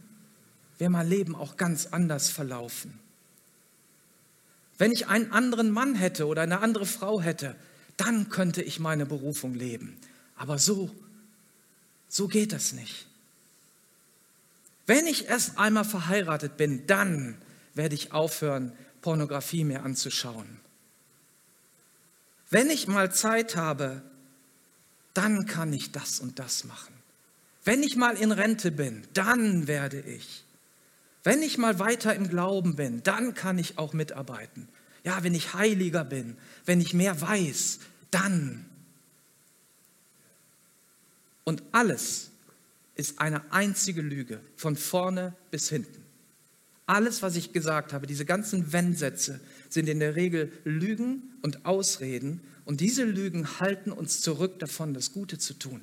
wäre 0.78 0.90
mein 0.90 1.08
Leben 1.08 1.34
auch 1.34 1.56
ganz 1.56 1.86
anders 1.86 2.30
verlaufen. 2.30 2.98
Wenn 4.84 4.92
ich 4.92 5.06
einen 5.06 5.32
anderen 5.32 5.70
Mann 5.70 5.94
hätte 5.94 6.26
oder 6.26 6.42
eine 6.42 6.60
andere 6.60 6.84
Frau 6.84 7.18
hätte, 7.18 7.56
dann 7.96 8.28
könnte 8.28 8.60
ich 8.60 8.80
meine 8.80 9.06
Berufung 9.06 9.54
leben. 9.54 9.96
Aber 10.36 10.58
so, 10.58 10.94
so 12.10 12.28
geht 12.28 12.52
das 12.52 12.74
nicht. 12.74 13.06
Wenn 14.84 15.06
ich 15.06 15.24
erst 15.24 15.56
einmal 15.56 15.86
verheiratet 15.86 16.58
bin, 16.58 16.86
dann 16.86 17.38
werde 17.72 17.94
ich 17.94 18.12
aufhören, 18.12 18.72
Pornografie 19.00 19.64
mir 19.64 19.84
anzuschauen. 19.84 20.60
Wenn 22.50 22.68
ich 22.68 22.86
mal 22.86 23.10
Zeit 23.10 23.56
habe, 23.56 24.02
dann 25.14 25.46
kann 25.46 25.72
ich 25.72 25.92
das 25.92 26.20
und 26.20 26.38
das 26.38 26.64
machen. 26.64 26.92
Wenn 27.64 27.82
ich 27.82 27.96
mal 27.96 28.18
in 28.18 28.32
Rente 28.32 28.70
bin, 28.70 29.02
dann 29.14 29.66
werde 29.66 30.00
ich. 30.00 30.44
Wenn 31.22 31.42
ich 31.42 31.56
mal 31.56 31.78
weiter 31.78 32.14
im 32.14 32.28
Glauben 32.28 32.76
bin, 32.76 33.02
dann 33.02 33.32
kann 33.32 33.56
ich 33.56 33.78
auch 33.78 33.94
mitarbeiten. 33.94 34.68
Ja, 35.04 35.22
wenn 35.22 35.34
ich 35.34 35.54
heiliger 35.54 36.04
bin, 36.04 36.36
wenn 36.64 36.80
ich 36.80 36.94
mehr 36.94 37.20
weiß, 37.20 37.78
dann. 38.10 38.64
Und 41.44 41.62
alles 41.72 42.30
ist 42.96 43.20
eine 43.20 43.52
einzige 43.52 44.00
Lüge, 44.00 44.40
von 44.56 44.76
vorne 44.76 45.34
bis 45.50 45.68
hinten. 45.68 46.02
Alles, 46.86 47.22
was 47.22 47.36
ich 47.36 47.52
gesagt 47.52 47.92
habe, 47.92 48.06
diese 48.06 48.24
ganzen 48.24 48.72
Wenn-Sätze, 48.72 49.40
sind 49.68 49.88
in 49.88 50.00
der 50.00 50.16
Regel 50.16 50.52
Lügen 50.64 51.22
und 51.42 51.66
Ausreden, 51.66 52.40
und 52.64 52.80
diese 52.80 53.04
Lügen 53.04 53.60
halten 53.60 53.92
uns 53.92 54.22
zurück 54.22 54.58
davon, 54.58 54.94
das 54.94 55.12
Gute 55.12 55.38
zu 55.38 55.54
tun. 55.54 55.82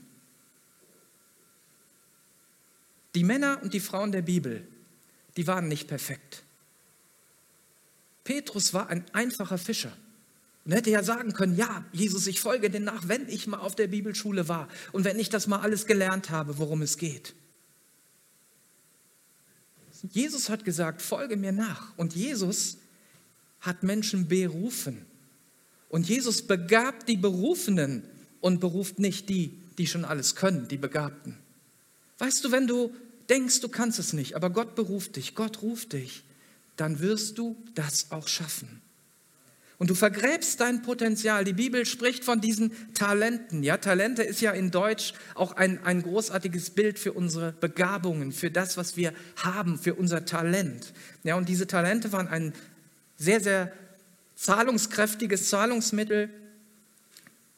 Die 3.13 3.23
Männer 3.23 3.59
und 3.61 3.73
die 3.73 3.79
Frauen 3.79 4.11
der 4.11 4.23
Bibel, 4.23 4.65
die 5.37 5.45
waren 5.45 5.67
nicht 5.67 5.87
perfekt. 5.87 6.43
Petrus 8.23 8.73
war 8.73 8.89
ein 8.89 9.03
einfacher 9.13 9.57
Fischer 9.57 9.91
und 10.65 10.73
hätte 10.73 10.91
ja 10.91 11.03
sagen 11.03 11.33
können, 11.33 11.55
ja, 11.55 11.85
Jesus, 11.91 12.27
ich 12.27 12.39
folge 12.39 12.69
dir 12.69 12.79
nach, 12.79 13.07
wenn 13.07 13.27
ich 13.27 13.47
mal 13.47 13.59
auf 13.59 13.75
der 13.75 13.87
Bibelschule 13.87 14.47
war 14.47 14.67
und 14.91 15.05
wenn 15.05 15.19
ich 15.19 15.29
das 15.29 15.47
mal 15.47 15.59
alles 15.59 15.85
gelernt 15.85 16.29
habe, 16.29 16.57
worum 16.57 16.81
es 16.81 16.97
geht. 16.97 17.33
Jesus 20.09 20.49
hat 20.49 20.65
gesagt, 20.65 21.01
folge 21.01 21.37
mir 21.37 21.51
nach. 21.51 21.95
Und 21.97 22.15
Jesus 22.15 22.77
hat 23.59 23.83
Menschen 23.83 24.27
berufen. 24.27 25.05
Und 25.89 26.07
Jesus 26.07 26.41
begabt 26.41 27.07
die 27.07 27.17
Berufenen 27.17 28.03
und 28.39 28.59
beruft 28.59 28.97
nicht 28.97 29.29
die, 29.29 29.59
die 29.77 29.87
schon 29.87 30.05
alles 30.05 30.35
können, 30.35 30.67
die 30.67 30.77
Begabten. 30.77 31.37
Weißt 32.17 32.43
du, 32.43 32.51
wenn 32.51 32.67
du 32.67 32.95
denkst, 33.29 33.61
du 33.61 33.69
kannst 33.69 33.99
es 33.99 34.13
nicht, 34.13 34.35
aber 34.35 34.49
Gott 34.49 34.75
beruft 34.75 35.15
dich, 35.15 35.35
Gott 35.35 35.61
ruft 35.61 35.93
dich, 35.93 36.23
dann 36.81 36.99
wirst 36.99 37.37
du 37.37 37.63
das 37.75 38.09
auch 38.09 38.27
schaffen. 38.27 38.81
Und 39.77 39.91
du 39.91 39.95
vergräbst 39.95 40.59
dein 40.59 40.81
Potenzial. 40.81 41.43
Die 41.43 41.53
Bibel 41.53 41.85
spricht 41.85 42.23
von 42.23 42.41
diesen 42.41 42.71
Talenten. 42.95 43.61
Ja, 43.61 43.77
Talente 43.77 44.23
ist 44.23 44.41
ja 44.41 44.49
in 44.51 44.71
Deutsch 44.71 45.13
auch 45.35 45.53
ein, 45.53 45.83
ein 45.83 46.01
großartiges 46.01 46.71
Bild 46.71 46.97
für 46.97 47.13
unsere 47.13 47.51
Begabungen, 47.51 48.31
für 48.31 48.49
das, 48.49 48.77
was 48.77 48.97
wir 48.97 49.13
haben, 49.35 49.77
für 49.77 49.93
unser 49.93 50.25
Talent. 50.25 50.91
Ja, 51.23 51.35
und 51.35 51.49
diese 51.49 51.67
Talente 51.67 52.11
waren 52.11 52.27
ein 52.27 52.51
sehr, 53.17 53.41
sehr 53.41 53.71
zahlungskräftiges 54.35 55.49
Zahlungsmittel 55.49 56.31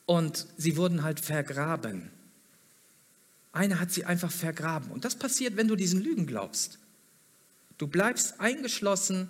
und 0.06 0.48
sie 0.58 0.76
wurden 0.76 1.04
halt 1.04 1.22
vergraben. 1.22 2.12
Einer 3.54 3.80
hat 3.80 3.92
sie 3.92 4.04
einfach 4.04 4.32
vergraben. 4.32 4.92
Und 4.92 5.06
das 5.06 5.16
passiert, 5.16 5.56
wenn 5.56 5.70
du 5.70 5.78
diesen 5.78 6.02
Lügen 6.02 6.26
glaubst. 6.26 6.80
Du 7.78 7.88
bleibst 7.88 8.40
eingeschlossen 8.40 9.30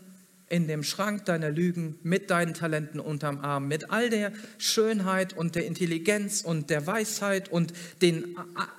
in 0.49 0.67
dem 0.67 0.83
Schrank 0.83 1.25
deiner 1.25 1.49
Lügen 1.49 1.97
mit 2.03 2.29
deinen 2.29 2.53
Talenten 2.53 2.99
unterm 2.99 3.39
Arm, 3.39 3.67
mit 3.67 3.89
all 3.89 4.09
der 4.09 4.31
Schönheit 4.57 5.33
und 5.33 5.55
der 5.55 5.65
Intelligenz 5.65 6.41
und 6.41 6.69
der 6.69 6.85
Weisheit 6.85 7.49
und 7.49 7.73
den, 8.01 8.37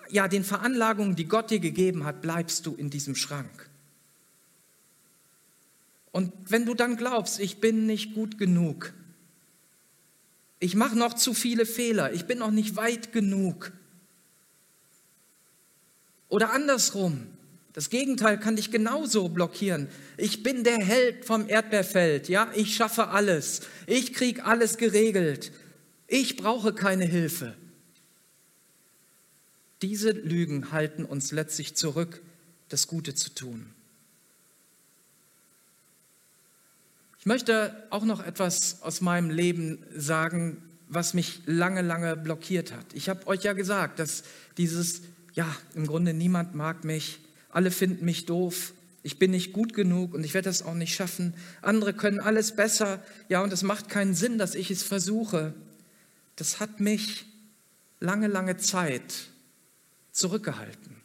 ja, 0.08 0.28
den 0.28 0.44
Veranlagungen, 0.44 1.16
die 1.16 1.24
Gott 1.24 1.50
dir 1.50 1.58
gegeben 1.58 2.04
hat, 2.04 2.22
bleibst 2.22 2.66
du 2.66 2.74
in 2.74 2.90
diesem 2.90 3.16
Schrank. 3.16 3.68
Und 6.12 6.32
wenn 6.48 6.64
du 6.64 6.74
dann 6.74 6.96
glaubst, 6.96 7.40
ich 7.40 7.60
bin 7.60 7.86
nicht 7.86 8.14
gut 8.14 8.38
genug, 8.38 8.92
ich 10.60 10.76
mache 10.76 10.96
noch 10.96 11.14
zu 11.14 11.34
viele 11.34 11.66
Fehler, 11.66 12.12
ich 12.12 12.26
bin 12.26 12.38
noch 12.38 12.52
nicht 12.52 12.76
weit 12.76 13.12
genug, 13.12 13.72
Oder 16.34 16.50
andersrum. 16.50 17.28
Das 17.74 17.90
Gegenteil 17.90 18.38
kann 18.38 18.54
dich 18.54 18.70
genauso 18.70 19.28
blockieren. 19.28 19.88
Ich 20.16 20.44
bin 20.44 20.62
der 20.62 20.78
Held 20.78 21.24
vom 21.24 21.48
Erdbeerfeld. 21.48 22.28
Ja, 22.28 22.48
ich 22.54 22.76
schaffe 22.76 23.08
alles. 23.08 23.62
Ich 23.86 24.14
kriege 24.14 24.44
alles 24.44 24.78
geregelt. 24.78 25.50
Ich 26.06 26.36
brauche 26.36 26.72
keine 26.72 27.04
Hilfe. 27.04 27.56
Diese 29.82 30.12
Lügen 30.12 30.70
halten 30.70 31.04
uns 31.04 31.32
letztlich 31.32 31.74
zurück, 31.74 32.22
das 32.68 32.86
Gute 32.86 33.16
zu 33.16 33.34
tun. 33.34 33.66
Ich 37.18 37.26
möchte 37.26 37.74
auch 37.90 38.04
noch 38.04 38.24
etwas 38.24 38.82
aus 38.82 39.00
meinem 39.00 39.30
Leben 39.30 39.82
sagen, 39.96 40.62
was 40.88 41.12
mich 41.12 41.40
lange, 41.46 41.82
lange 41.82 42.16
blockiert 42.16 42.72
hat. 42.72 42.86
Ich 42.92 43.08
habe 43.08 43.26
euch 43.26 43.42
ja 43.42 43.52
gesagt, 43.52 43.98
dass 43.98 44.22
dieses, 44.58 45.02
ja, 45.32 45.48
im 45.74 45.88
Grunde 45.88 46.14
niemand 46.14 46.54
mag 46.54 46.84
mich, 46.84 47.18
alle 47.54 47.70
finden 47.70 48.04
mich 48.04 48.26
doof, 48.26 48.74
ich 49.02 49.18
bin 49.18 49.30
nicht 49.30 49.52
gut 49.52 49.74
genug 49.74 50.14
und 50.14 50.24
ich 50.24 50.34
werde 50.34 50.48
das 50.48 50.62
auch 50.62 50.74
nicht 50.74 50.94
schaffen. 50.94 51.34
Andere 51.62 51.92
können 51.92 52.20
alles 52.20 52.56
besser, 52.56 53.02
ja, 53.28 53.42
und 53.42 53.52
es 53.52 53.62
macht 53.62 53.88
keinen 53.88 54.14
Sinn, 54.14 54.38
dass 54.38 54.54
ich 54.54 54.70
es 54.70 54.82
versuche. 54.82 55.54
Das 56.36 56.58
hat 56.58 56.80
mich 56.80 57.26
lange, 58.00 58.28
lange 58.28 58.56
Zeit 58.56 59.28
zurückgehalten. 60.10 60.96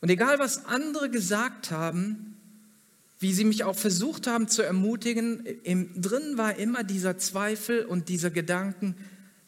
Und 0.00 0.10
egal, 0.10 0.38
was 0.38 0.66
andere 0.66 1.10
gesagt 1.10 1.70
haben, 1.70 2.36
wie 3.18 3.32
sie 3.32 3.44
mich 3.44 3.64
auch 3.64 3.76
versucht 3.76 4.26
haben 4.26 4.48
zu 4.48 4.62
ermutigen, 4.62 5.46
im, 5.62 6.00
drin 6.00 6.36
war 6.36 6.56
immer 6.56 6.84
dieser 6.84 7.18
Zweifel 7.18 7.84
und 7.84 8.08
dieser 8.08 8.30
Gedanken, 8.30 8.94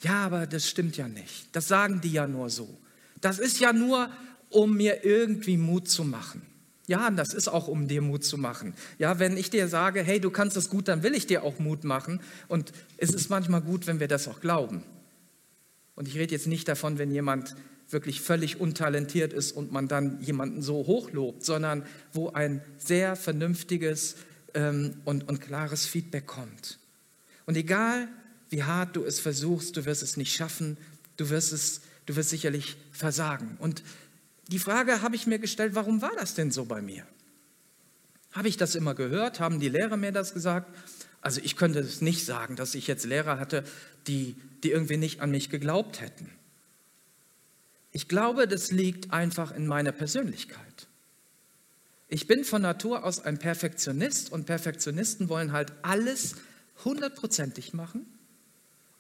ja, 0.01 0.25
aber 0.25 0.47
das 0.47 0.69
stimmt 0.69 0.97
ja 0.97 1.09
nicht. 1.09 1.49
Das 1.53 1.69
sagen 1.69 2.01
die 2.01 2.13
ja 2.13 2.27
nur 2.27 2.51
so. 2.51 2.79
Das 3.21 3.39
ist 3.39 3.59
ja 3.59 3.73
nur, 3.73 4.11
um 4.51 4.77
mir 4.77 5.05
irgendwie 5.05 5.57
Mut 5.57 5.89
zu 5.89 6.05
machen. 6.05 6.43
Ja, 6.87 7.11
das 7.11 7.35
ist 7.35 7.49
auch, 7.49 7.69
um 7.69 7.87
dir 7.87 8.01
Mut 8.01 8.25
zu 8.25 8.39
machen. 8.39 8.73
Ja, 8.99 9.19
wenn 9.19 9.37
ich 9.37 9.51
dir 9.51 9.69
sage, 9.69 10.03
hey, 10.03 10.21
du 10.21 10.31
kannst 10.31 10.57
das 10.57 10.71
gut, 10.71 10.89
dann 10.89 11.03
will 11.03 11.15
ich 11.15 11.27
dir 11.27 11.43
auch 11.43 11.59
Mut 11.59 11.85
machen. 11.85 12.21
Und 12.49 12.73
es 12.97 13.11
ist 13.11 13.29
manchmal 13.29 13.61
gut, 13.61 13.87
wenn 13.87 14.01
wir 14.01 14.09
das 14.09 14.27
auch 14.27 14.41
glauben. 14.41 14.83
Und 15.95 16.09
ich 16.09 16.15
rede 16.15 16.35
jetzt 16.35 16.47
nicht 16.47 16.67
davon, 16.67 16.97
wenn 16.97 17.11
jemand 17.11 17.57
wirklich 17.91 18.21
völlig 18.21 18.61
untalentiert 18.61 19.33
ist 19.33 19.53
und 19.53 19.73
man 19.73 19.89
dann 19.89 20.21
jemanden 20.21 20.63
so 20.63 20.87
hochlobt, 20.87 21.45
sondern 21.45 21.85
wo 22.13 22.31
ein 22.31 22.63
sehr 22.79 23.17
vernünftiges 23.17 24.17
ähm, 24.55 24.95
und, 25.05 25.29
und 25.29 25.41
klares 25.41 25.87
Feedback 25.87 26.27
kommt. 26.27 26.79
Und 27.47 27.57
egal, 27.57 28.09
wie 28.51 28.63
hart 28.63 28.97
du 28.97 29.05
es 29.05 29.21
versuchst, 29.21 29.77
du 29.77 29.85
wirst 29.85 30.03
es 30.03 30.17
nicht 30.17 30.35
schaffen, 30.35 30.77
du 31.17 31.31
wirst 31.31 31.53
es, 31.53 31.83
du 32.07 32.17
wirst 32.17 32.31
sicherlich 32.31 32.77
versagen. 32.93 33.57
Und 33.59 33.83
die 34.49 34.59
Frage 34.59 35.03
habe 35.03 35.15
ich 35.15 35.27
mir 35.27 35.39
gestellt, 35.39 35.75
warum 35.75 36.03
war 36.03 36.15
das 36.17 36.35
denn 36.35 36.51
so 36.51 36.65
bei 36.65 36.83
mir? 36.83 37.07
Habe 38.33 38.49
ich 38.49 38.57
das 38.57 38.75
immer 38.75 38.95
gehört? 38.95 39.41
Haben 39.41 39.61
die 39.61 39.69
Lehrer 39.69 39.97
mir 39.97 40.13
das 40.13 40.35
gesagt? 40.35 40.75
Also 41.21 41.41
ich 41.43 41.57
könnte 41.57 41.81
es 41.81 42.01
nicht 42.01 42.25
sagen, 42.25 42.57
dass 42.57 42.75
ich 42.75 42.87
jetzt 42.87 43.05
Lehrer 43.05 43.39
hatte, 43.39 43.65
die, 44.07 44.37
die 44.63 44.71
irgendwie 44.71 44.97
nicht 44.97 45.21
an 45.21 45.31
mich 45.31 45.51
geglaubt 45.51 46.01
hätten. 46.01 46.31
Ich 47.93 48.09
glaube, 48.09 48.47
das 48.47 48.71
liegt 48.71 49.13
einfach 49.13 49.53
in 49.53 49.67
meiner 49.67 49.93
Persönlichkeit. 49.93 50.89
Ich 52.09 52.27
bin 52.27 52.45
von 52.45 52.63
Natur 52.63 53.05
aus 53.05 53.21
ein 53.21 53.39
Perfektionist 53.39 54.33
und 54.33 54.47
Perfektionisten 54.47 55.29
wollen 55.29 55.53
halt 55.53 55.73
alles 55.83 56.37
hundertprozentig 56.85 57.75
machen. 57.75 58.07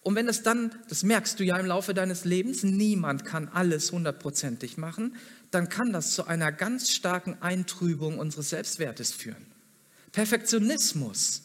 Und 0.02 0.14
wenn 0.14 0.28
es 0.28 0.42
dann, 0.42 0.74
das 0.88 1.02
merkst 1.02 1.38
du 1.38 1.44
ja 1.44 1.56
im 1.58 1.66
Laufe 1.66 1.92
deines 1.92 2.24
Lebens, 2.24 2.62
niemand 2.62 3.24
kann 3.24 3.48
alles 3.48 3.92
hundertprozentig 3.92 4.78
machen, 4.78 5.16
dann 5.50 5.68
kann 5.68 5.92
das 5.92 6.14
zu 6.14 6.26
einer 6.26 6.52
ganz 6.52 6.90
starken 6.90 7.36
Eintrübung 7.40 8.18
unseres 8.18 8.50
Selbstwertes 8.50 9.12
führen. 9.12 9.46
Perfektionismus 10.12 11.42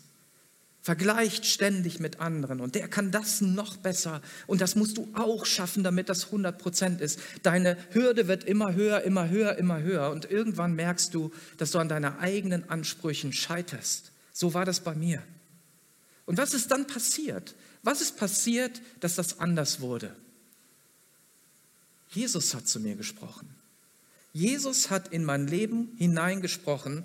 vergleicht 0.82 1.46
ständig 1.46 2.02
mit 2.02 2.20
anderen 2.20 2.60
und 2.60 2.76
der 2.76 2.89
kann 2.89 3.10
das 3.10 3.39
noch 3.39 3.78
besser 3.78 4.22
und 4.48 4.60
das 4.60 4.76
musst 4.76 4.98
du 4.98 5.10
auch 5.13 5.46
schaffen, 5.46 5.82
damit 5.82 6.10
das 6.10 6.26
100 6.26 6.58
Prozent 6.58 7.00
ist. 7.00 7.20
Deine 7.42 7.78
Hürde 7.92 8.28
wird 8.28 8.44
immer 8.44 8.74
höher, 8.74 9.02
immer 9.04 9.30
höher, 9.30 9.56
immer 9.58 9.82
höher 9.82 10.12
und 10.12 10.30
irgendwann 10.30 10.76
merkst 10.76 11.13
du, 11.13 11.32
dass 11.58 11.72
du 11.72 11.80
an 11.80 11.88
deinen 11.88 12.18
eigenen 12.18 12.70
Ansprüchen 12.70 13.32
scheiterst. 13.32 14.12
So 14.34 14.54
war 14.54 14.66
das 14.66 14.82
bei 14.82 14.94
mir. 14.94 15.24
Und 16.26 16.38
was 16.38 16.54
ist 16.54 16.70
dann 16.72 16.86
passiert? 16.86 17.56
Was 17.84 18.02
ist 18.02 18.17
passiert, 18.17 18.82
dass 19.00 19.15
das 19.15 19.39
anders 19.39 19.82
wurde? 19.82 20.15
Jesus 22.10 22.54
hat 22.56 22.67
zu 22.67 22.80
mir 22.80 22.96
gesprochen. 22.96 23.50
Jesus 24.32 24.89
hat 24.89 25.13
in 25.13 25.24
mein 25.24 25.48
Leben 25.48 25.91
hineingesprochen 25.98 27.04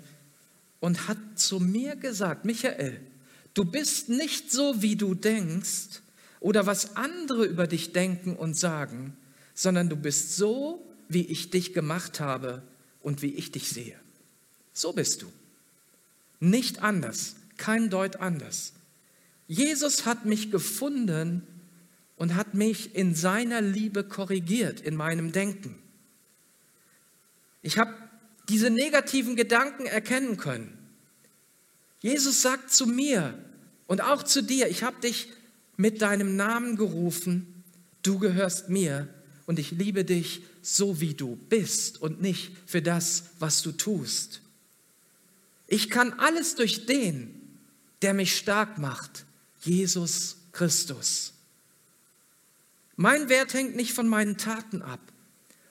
und 0.79 1.07
hat 1.07 1.17
zu 1.35 1.59
mir 1.59 1.95
gesagt, 1.95 2.45
Michael, 2.45 2.99
Du 3.53 3.65
bist 3.65 4.09
nicht 4.09 4.51
so, 4.51 4.81
wie 4.81 4.95
du 4.95 5.15
denkst 5.15 6.01
oder 6.39 6.65
was 6.65 6.95
andere 6.95 7.45
über 7.45 7.67
dich 7.67 7.91
denken 7.91 8.35
und 8.35 8.57
sagen, 8.57 9.17
sondern 9.53 9.89
du 9.89 9.95
bist 9.95 10.35
so, 10.35 10.85
wie 11.09 11.25
ich 11.25 11.49
dich 11.49 11.73
gemacht 11.73 12.19
habe 12.19 12.61
und 13.01 13.21
wie 13.21 13.33
ich 13.33 13.51
dich 13.51 13.69
sehe. 13.69 13.99
So 14.73 14.93
bist 14.93 15.23
du. 15.23 15.31
Nicht 16.39 16.81
anders, 16.81 17.35
kein 17.57 17.89
Deut 17.89 18.17
anders. 18.17 18.73
Jesus 19.49 20.05
hat 20.05 20.25
mich 20.25 20.51
gefunden 20.51 21.41
und 22.17 22.35
hat 22.35 22.53
mich 22.53 22.93
in 22.93 23.15
seiner 23.15 23.61
Liebe 23.61 24.03
korrigiert, 24.03 24.79
in 24.79 24.95
meinem 24.95 25.31
Denken. 25.31 25.75
Ich 27.63 27.79
habe 27.79 27.91
diese 28.47 28.69
negativen 28.69 29.35
Gedanken 29.35 29.87
erkennen 29.87 30.37
können. 30.37 30.77
Jesus 31.99 32.43
sagt 32.43 32.71
zu 32.71 32.85
mir 32.85 33.43
und 33.87 34.01
auch 34.01 34.21
zu 34.21 34.43
dir, 34.43 34.69
ich 34.69 34.83
habe 34.83 35.01
dich 35.01 35.29
mit 35.77 36.03
deinem 36.03 36.35
Namen 36.35 36.75
gerufen, 36.75 37.63
du 38.03 38.19
gehörst 38.19 38.69
mir 38.69 39.09
und 39.47 39.57
ich 39.57 39.71
liebe 39.71 40.05
dich 40.05 40.43
so, 40.61 41.01
wie 41.01 41.15
du 41.15 41.37
bist 41.49 41.99
und 41.99 42.21
nicht 42.21 42.51
für 42.67 42.83
das, 42.83 43.31
was 43.39 43.63
du 43.63 43.71
tust. 43.71 44.41
Ich 45.65 45.89
kann 45.89 46.13
alles 46.19 46.53
durch 46.53 46.85
den, 46.85 47.57
der 48.03 48.13
mich 48.13 48.37
stark 48.37 48.77
macht, 48.77 49.25
Jesus 49.61 50.37
Christus. 50.51 51.33
Mein 52.95 53.29
Wert 53.29 53.53
hängt 53.53 53.75
nicht 53.75 53.93
von 53.93 54.07
meinen 54.07 54.37
Taten 54.37 54.81
ab 54.81 54.99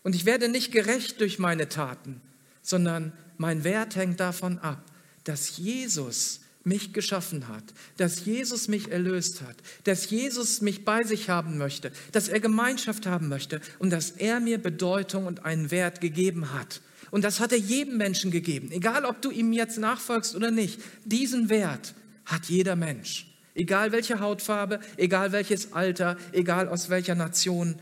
und 0.03 0.14
ich 0.14 0.24
werde 0.24 0.48
nicht 0.48 0.72
gerecht 0.72 1.20
durch 1.20 1.38
meine 1.38 1.68
Taten, 1.68 2.20
sondern 2.62 3.12
mein 3.37 3.64
Wert 3.64 3.96
hängt 3.96 4.20
davon 4.20 4.59
ab, 4.59 4.83
dass 5.24 5.59
Jesus 5.59 6.40
mich 6.64 6.92
geschaffen 6.92 7.48
hat, 7.48 7.64
dass 7.96 8.24
Jesus 8.24 8.68
mich 8.68 8.90
erlöst 8.90 9.42
hat, 9.42 9.57
dass 9.85 10.11
Jesus 10.11 10.61
mich 10.61 10.85
bei 10.85 11.03
sich 11.05 11.29
haben 11.29 11.59
möchte, 11.59 11.92
dass 12.12 12.29
er 12.29 12.40
Gemeinschaft 12.40 13.07
haben 13.07 13.29
möchte 13.29 13.61
und 13.79 13.90
dass 13.90 14.11
er 14.12 14.40
mir 14.40 14.59
Bedeutung 14.59 15.27
und 15.27 15.44
einen 15.44 15.70
Wert 15.70 16.01
gegeben 16.01 16.53
hat. 16.53 16.81
Und 17.11 17.24
das 17.24 17.40
hat 17.40 17.53
er 17.53 17.59
jedem 17.59 17.96
Menschen 17.96 18.31
gegeben, 18.31 18.70
egal 18.70 19.05
ob 19.05 19.22
du 19.22 19.31
ihm 19.31 19.53
jetzt 19.53 19.79
nachfolgst 19.79 20.37
oder 20.37 20.51
nicht. 20.51 20.81
Diesen 21.05 21.48
Wert 21.48 21.94
hat 22.27 22.46
jeder 22.46 22.77
Mensch, 22.77 23.28
egal 23.59 23.92
welche 23.92 24.21
Hautfarbe, 24.21 24.81
egal 24.97 25.33
welches 25.33 25.73
Alter, 25.73 26.16
egal 26.33 26.68
aus 26.68 26.88
welcher 26.88 27.14
Nation. 27.14 27.77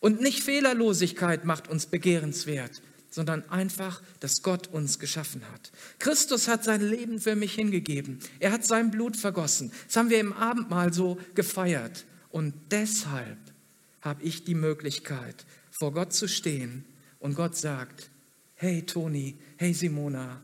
Und 0.00 0.20
nicht 0.20 0.42
Fehlerlosigkeit 0.42 1.44
macht 1.44 1.68
uns 1.68 1.86
begehrenswert, 1.86 2.82
sondern 3.10 3.48
einfach, 3.48 4.02
dass 4.20 4.42
Gott 4.42 4.68
uns 4.68 4.98
geschaffen 4.98 5.42
hat. 5.52 5.72
Christus 5.98 6.46
hat 6.48 6.62
sein 6.62 6.82
Leben 6.82 7.18
für 7.18 7.34
mich 7.34 7.54
hingegeben. 7.54 8.20
Er 8.38 8.52
hat 8.52 8.64
sein 8.64 8.90
Blut 8.90 9.16
vergossen. 9.16 9.72
Das 9.86 9.96
haben 9.96 10.10
wir 10.10 10.20
im 10.20 10.34
Abendmahl 10.34 10.92
so 10.92 11.18
gefeiert. 11.34 12.04
Und 12.30 12.54
deshalb 12.70 13.38
habe 14.02 14.22
ich 14.22 14.44
die 14.44 14.54
Möglichkeit, 14.54 15.46
vor 15.70 15.92
Gott 15.92 16.12
zu 16.12 16.28
stehen 16.28 16.84
und 17.18 17.34
Gott 17.34 17.56
sagt, 17.56 18.10
hey 18.54 18.82
Toni, 18.82 19.36
hey 19.56 19.72
Simona, 19.72 20.42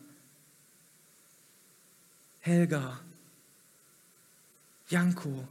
Helga, 2.40 2.99
Janko, 4.92 5.48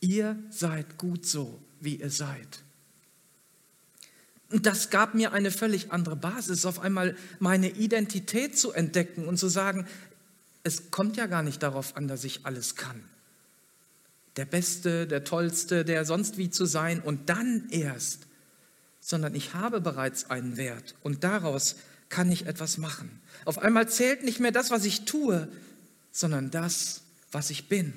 ihr 0.00 0.36
seid 0.50 0.98
gut 0.98 1.24
so, 1.24 1.62
wie 1.78 1.96
ihr 1.96 2.10
seid. 2.10 2.64
Und 4.50 4.66
das 4.66 4.90
gab 4.90 5.14
mir 5.14 5.32
eine 5.32 5.52
völlig 5.52 5.92
andere 5.92 6.16
Basis, 6.16 6.66
auf 6.66 6.80
einmal 6.80 7.16
meine 7.38 7.70
Identität 7.70 8.58
zu 8.58 8.72
entdecken 8.72 9.26
und 9.26 9.38
zu 9.38 9.46
sagen, 9.46 9.86
es 10.64 10.90
kommt 10.90 11.16
ja 11.16 11.26
gar 11.26 11.44
nicht 11.44 11.62
darauf 11.62 11.96
an, 11.96 12.08
dass 12.08 12.24
ich 12.24 12.44
alles 12.44 12.74
kann. 12.74 13.02
Der 14.36 14.46
Beste, 14.46 15.06
der 15.06 15.22
Tollste, 15.22 15.84
der 15.84 16.04
sonst 16.04 16.36
wie 16.36 16.50
zu 16.50 16.66
sein 16.66 17.00
und 17.00 17.28
dann 17.28 17.68
erst, 17.70 18.26
sondern 19.00 19.36
ich 19.36 19.54
habe 19.54 19.80
bereits 19.80 20.28
einen 20.28 20.56
Wert 20.56 20.96
und 21.04 21.22
daraus 21.22 21.76
kann 22.08 22.32
ich 22.32 22.46
etwas 22.46 22.78
machen. 22.78 23.20
Auf 23.44 23.58
einmal 23.58 23.88
zählt 23.88 24.24
nicht 24.24 24.40
mehr 24.40 24.52
das, 24.52 24.72
was 24.72 24.84
ich 24.84 25.04
tue, 25.04 25.48
sondern 26.10 26.50
das, 26.50 27.02
was 27.30 27.50
ich 27.50 27.68
bin. 27.68 27.94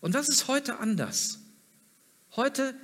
Und 0.00 0.14
was 0.14 0.28
ist 0.28 0.48
heute 0.48 0.78
anders? 0.78 1.40
Heute 2.36 2.74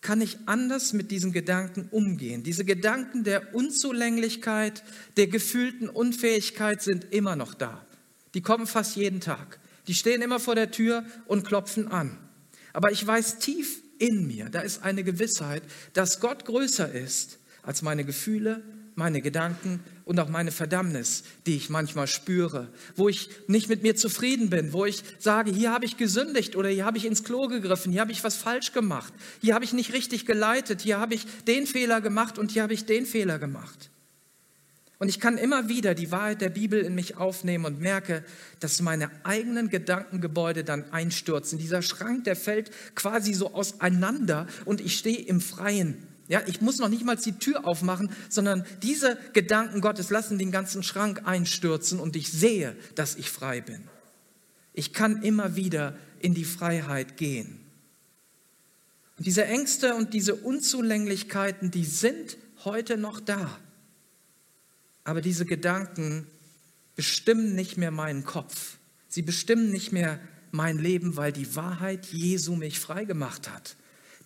kann 0.00 0.20
ich 0.20 0.36
anders 0.46 0.92
mit 0.92 1.10
diesen 1.12 1.32
Gedanken 1.32 1.88
umgehen. 1.90 2.42
Diese 2.42 2.64
Gedanken 2.64 3.22
der 3.22 3.54
Unzulänglichkeit, 3.54 4.82
der 5.16 5.28
gefühlten 5.28 5.88
Unfähigkeit 5.88 6.82
sind 6.82 7.12
immer 7.12 7.36
noch 7.36 7.54
da. 7.54 7.86
Die 8.34 8.42
kommen 8.42 8.66
fast 8.66 8.96
jeden 8.96 9.20
Tag. 9.20 9.60
Die 9.86 9.94
stehen 9.94 10.22
immer 10.22 10.40
vor 10.40 10.56
der 10.56 10.72
Tür 10.72 11.04
und 11.26 11.46
klopfen 11.46 11.88
an. 11.88 12.18
Aber 12.72 12.90
ich 12.90 13.06
weiß 13.06 13.38
tief 13.38 13.82
in 13.98 14.26
mir, 14.26 14.48
da 14.48 14.60
ist 14.60 14.82
eine 14.82 15.04
Gewissheit, 15.04 15.62
dass 15.92 16.18
Gott 16.18 16.44
größer 16.44 16.90
ist 16.90 17.38
als 17.62 17.82
meine 17.82 18.04
Gefühle, 18.04 18.62
meine 18.96 19.22
Gedanken 19.22 19.80
und 20.04 20.18
auch 20.18 20.28
meine 20.28 20.50
Verdammnis, 20.50 21.24
die 21.46 21.56
ich 21.56 21.70
manchmal 21.70 22.06
spüre, 22.06 22.68
wo 22.96 23.08
ich 23.08 23.30
nicht 23.46 23.68
mit 23.68 23.82
mir 23.82 23.96
zufrieden 23.96 24.50
bin, 24.50 24.72
wo 24.72 24.84
ich 24.84 25.02
sage, 25.18 25.52
hier 25.52 25.72
habe 25.72 25.84
ich 25.84 25.96
gesündigt 25.96 26.56
oder 26.56 26.68
hier 26.68 26.84
habe 26.84 26.98
ich 26.98 27.04
ins 27.04 27.24
Klo 27.24 27.48
gegriffen, 27.48 27.92
hier 27.92 28.00
habe 28.00 28.12
ich 28.12 28.24
was 28.24 28.36
falsch 28.36 28.72
gemacht, 28.72 29.12
hier 29.40 29.54
habe 29.54 29.64
ich 29.64 29.72
nicht 29.72 29.92
richtig 29.92 30.26
geleitet, 30.26 30.80
hier 30.80 30.98
habe 30.98 31.14
ich 31.14 31.26
den 31.46 31.66
Fehler 31.66 32.00
gemacht 32.00 32.38
und 32.38 32.50
hier 32.50 32.62
habe 32.62 32.74
ich 32.74 32.84
den 32.84 33.06
Fehler 33.06 33.38
gemacht. 33.38 33.90
Und 34.98 35.08
ich 35.08 35.18
kann 35.18 35.36
immer 35.36 35.68
wieder 35.68 35.96
die 35.96 36.12
Wahrheit 36.12 36.40
der 36.40 36.48
Bibel 36.48 36.80
in 36.80 36.94
mich 36.94 37.16
aufnehmen 37.16 37.64
und 37.64 37.80
merke, 37.80 38.24
dass 38.60 38.80
meine 38.80 39.10
eigenen 39.24 39.68
Gedankengebäude 39.68 40.62
dann 40.62 40.92
einstürzen. 40.92 41.58
Dieser 41.58 41.82
Schrank, 41.82 42.22
der 42.22 42.36
fällt 42.36 42.70
quasi 42.94 43.34
so 43.34 43.52
auseinander 43.52 44.46
und 44.64 44.80
ich 44.80 44.96
stehe 44.96 45.18
im 45.18 45.40
Freien 45.40 46.06
ja, 46.32 46.40
ich 46.46 46.62
muss 46.62 46.78
noch 46.78 46.88
nicht 46.88 47.04
mal 47.04 47.16
die 47.16 47.38
Tür 47.38 47.66
aufmachen, 47.66 48.10
sondern 48.30 48.64
diese 48.82 49.18
Gedanken 49.34 49.82
Gottes 49.82 50.08
lassen 50.08 50.38
den 50.38 50.50
ganzen 50.50 50.82
Schrank 50.82 51.26
einstürzen 51.26 52.00
und 52.00 52.16
ich 52.16 52.32
sehe, 52.32 52.74
dass 52.94 53.16
ich 53.16 53.28
frei 53.28 53.60
bin. 53.60 53.82
Ich 54.72 54.94
kann 54.94 55.20
immer 55.20 55.56
wieder 55.56 55.94
in 56.20 56.32
die 56.32 56.46
Freiheit 56.46 57.18
gehen. 57.18 57.60
Und 59.18 59.26
diese 59.26 59.44
Ängste 59.44 59.94
und 59.94 60.14
diese 60.14 60.34
Unzulänglichkeiten, 60.34 61.70
die 61.70 61.84
sind 61.84 62.38
heute 62.64 62.96
noch 62.96 63.20
da. 63.20 63.58
Aber 65.04 65.20
diese 65.20 65.44
Gedanken 65.44 66.26
bestimmen 66.96 67.54
nicht 67.54 67.76
mehr 67.76 67.90
meinen 67.90 68.24
Kopf. 68.24 68.78
Sie 69.06 69.20
bestimmen 69.20 69.70
nicht 69.70 69.92
mehr 69.92 70.18
mein 70.50 70.78
Leben, 70.78 71.18
weil 71.18 71.32
die 71.32 71.54
Wahrheit 71.56 72.06
Jesu 72.06 72.56
mich 72.56 72.80
frei 72.80 73.04
gemacht 73.04 73.50
hat. 73.50 73.76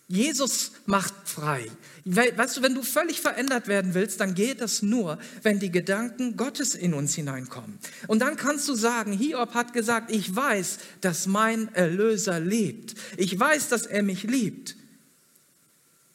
Jesus 0.09 0.71
macht 0.85 1.13
frei. 1.25 1.69
Weißt 2.05 2.57
du, 2.57 2.61
wenn 2.61 2.75
du 2.75 2.81
völlig 2.81 3.19
verändert 3.19 3.67
werden 3.67 3.93
willst, 3.93 4.21
dann 4.21 4.35
geht 4.35 4.61
das 4.61 4.81
nur, 4.81 5.19
wenn 5.43 5.59
die 5.59 5.71
Gedanken 5.71 6.37
Gottes 6.37 6.75
in 6.75 6.93
uns 6.93 7.13
hineinkommen. 7.13 7.77
Und 8.07 8.19
dann 8.19 8.37
kannst 8.37 8.69
du 8.69 8.75
sagen, 8.75 9.11
Hiob 9.11 9.53
hat 9.53 9.73
gesagt, 9.73 10.09
ich 10.09 10.33
weiß, 10.33 10.79
dass 11.01 11.27
mein 11.27 11.73
Erlöser 11.75 12.39
lebt. 12.39 12.95
Ich 13.17 13.37
weiß, 13.37 13.67
dass 13.67 13.85
er 13.85 14.01
mich 14.01 14.23
liebt. 14.23 14.77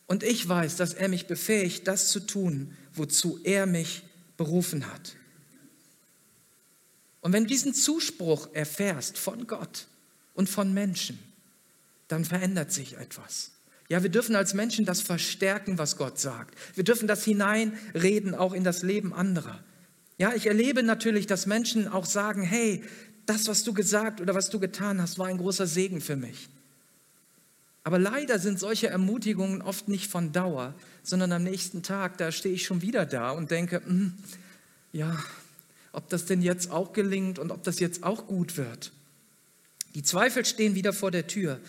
Und 0.07 0.23
ich 0.23 0.49
weiß, 0.49 0.77
dass 0.77 0.95
er 0.95 1.09
mich 1.09 1.27
befähigt, 1.27 1.87
das 1.87 2.09
zu 2.09 2.21
tun, 2.21 2.75
wozu 2.95 3.41
er 3.45 3.67
mich 3.67 4.05
berufen 4.39 4.91
hat. 4.91 5.17
Und 7.21 7.35
wenn 7.35 7.45
du 7.45 7.49
diesen 7.49 7.75
Zuspruch 7.75 8.49
erfährst 8.55 9.19
von 9.19 9.47
Gott 9.47 9.87
und 10.35 10.49
von 10.49 10.73
Menschen, 10.73 11.19
dann 12.09 12.25
verändert 12.25 12.73
sich 12.73 12.97
etwas. 12.97 13.53
Ja, 13.93 14.03
wir 14.03 14.09
dürfen 14.09 14.37
als 14.37 14.55
Menschen 14.55 14.87
das 14.87 15.03
verstärken, 15.03 15.77
was 15.77 15.99
Gott 15.99 16.19
sagt. 16.19 16.55
Wir 16.75 16.83
dürfen 16.83 17.07
das 17.07 17.25
hineinreden, 17.25 18.35
auch 18.35 18.55
in 18.55 18.65
das 18.65 18.83
Leben 18.83 19.13
anderer. 19.13 19.63
Ja, 20.17 20.33
ich 20.33 20.47
erlebe 20.47 20.83
natürlich, 20.83 21.27
dass 21.27 21.45
Menschen 21.45 21.89
auch 21.89 22.07
sagen, 22.07 22.41
hey, 22.41 22.83
das, 23.27 23.49
was 23.49 23.65
du 23.65 23.75
gesagt 23.75 24.23
oder 24.23 24.35
was 24.35 24.49
du 24.49 24.59
getan 24.59 25.03
hast, 25.03 25.19
war 25.19 25.27
ein 25.27 25.37
großer 25.37 25.67
Segen 25.67 26.01
für 26.01 26.17
mich. 26.17 26.49
Aber 27.85 27.99
leider 27.99 28.39
sind 28.39 28.59
solche 28.59 28.89
Ermutigungen 28.89 29.61
oft 29.61 29.89
nicht 29.89 30.11
von 30.11 30.33
Dauer, 30.33 30.73
sondern 31.03 31.31
am 31.31 31.43
nächsten 31.43 31.83
Tag, 31.83 32.17
da 32.17 32.33
stehe 32.33 32.55
ich 32.55 32.65
schon 32.65 32.81
wieder 32.81 33.05
da 33.05 33.33
und 33.33 33.51
denke, 33.51 33.83
hm, 33.85 34.15
ja, 34.95 35.23
ob 35.93 36.09
das 36.09 36.25
denn 36.25 36.41
jetzt 36.41 36.71
auch 36.71 36.95
gelingt 36.95 37.39
und 37.39 37.51
ob 37.51 37.63
das 37.63 37.79
jetzt 37.79 38.05
auch 38.05 38.27
gut 38.27 38.57
wird. 38.57 38.91
Die 39.95 40.03
Zweifel 40.03 40.47
stehen 40.47 40.75
wieder 40.75 40.95
vor 40.95 41.11
der 41.11 41.27
Tür. 41.27 41.61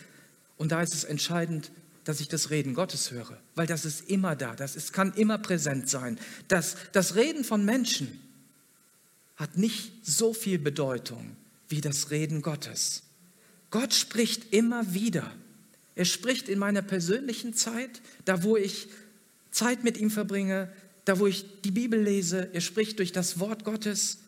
Und 0.55 0.71
da 0.71 0.81
ist 0.81 0.93
es 0.93 1.03
entscheidend, 1.03 1.69
dass 2.03 2.19
ich 2.19 2.27
das 2.27 2.49
Reden 2.49 2.73
Gottes 2.73 3.11
höre, 3.11 3.39
weil 3.55 3.67
das 3.67 3.85
ist 3.85 4.09
immer 4.09 4.35
da, 4.35 4.55
das 4.55 4.75
ist, 4.75 4.93
kann 4.93 5.13
immer 5.13 5.37
präsent 5.37 5.89
sein. 5.89 6.19
Das, 6.47 6.75
das 6.91 7.15
Reden 7.15 7.43
von 7.43 7.63
Menschen 7.65 8.19
hat 9.35 9.57
nicht 9.57 10.05
so 10.05 10.33
viel 10.33 10.59
Bedeutung 10.59 11.35
wie 11.69 11.81
das 11.81 12.11
Reden 12.11 12.41
Gottes. 12.41 13.03
Gott 13.71 13.93
spricht 13.93 14.53
immer 14.53 14.93
wieder. 14.93 15.31
Er 15.95 16.05
spricht 16.05 16.49
in 16.49 16.59
meiner 16.59 16.81
persönlichen 16.81 17.53
Zeit, 17.53 18.01
da 18.25 18.43
wo 18.43 18.57
ich 18.57 18.87
Zeit 19.51 19.83
mit 19.83 19.97
ihm 19.97 20.11
verbringe, 20.11 20.71
da 21.05 21.19
wo 21.19 21.27
ich 21.27 21.45
die 21.61 21.71
Bibel 21.71 22.01
lese. 22.01 22.49
Er 22.53 22.61
spricht 22.61 22.99
durch 22.99 23.11
das 23.11 23.39
Wort 23.39 23.63
Gottes. 23.65 24.19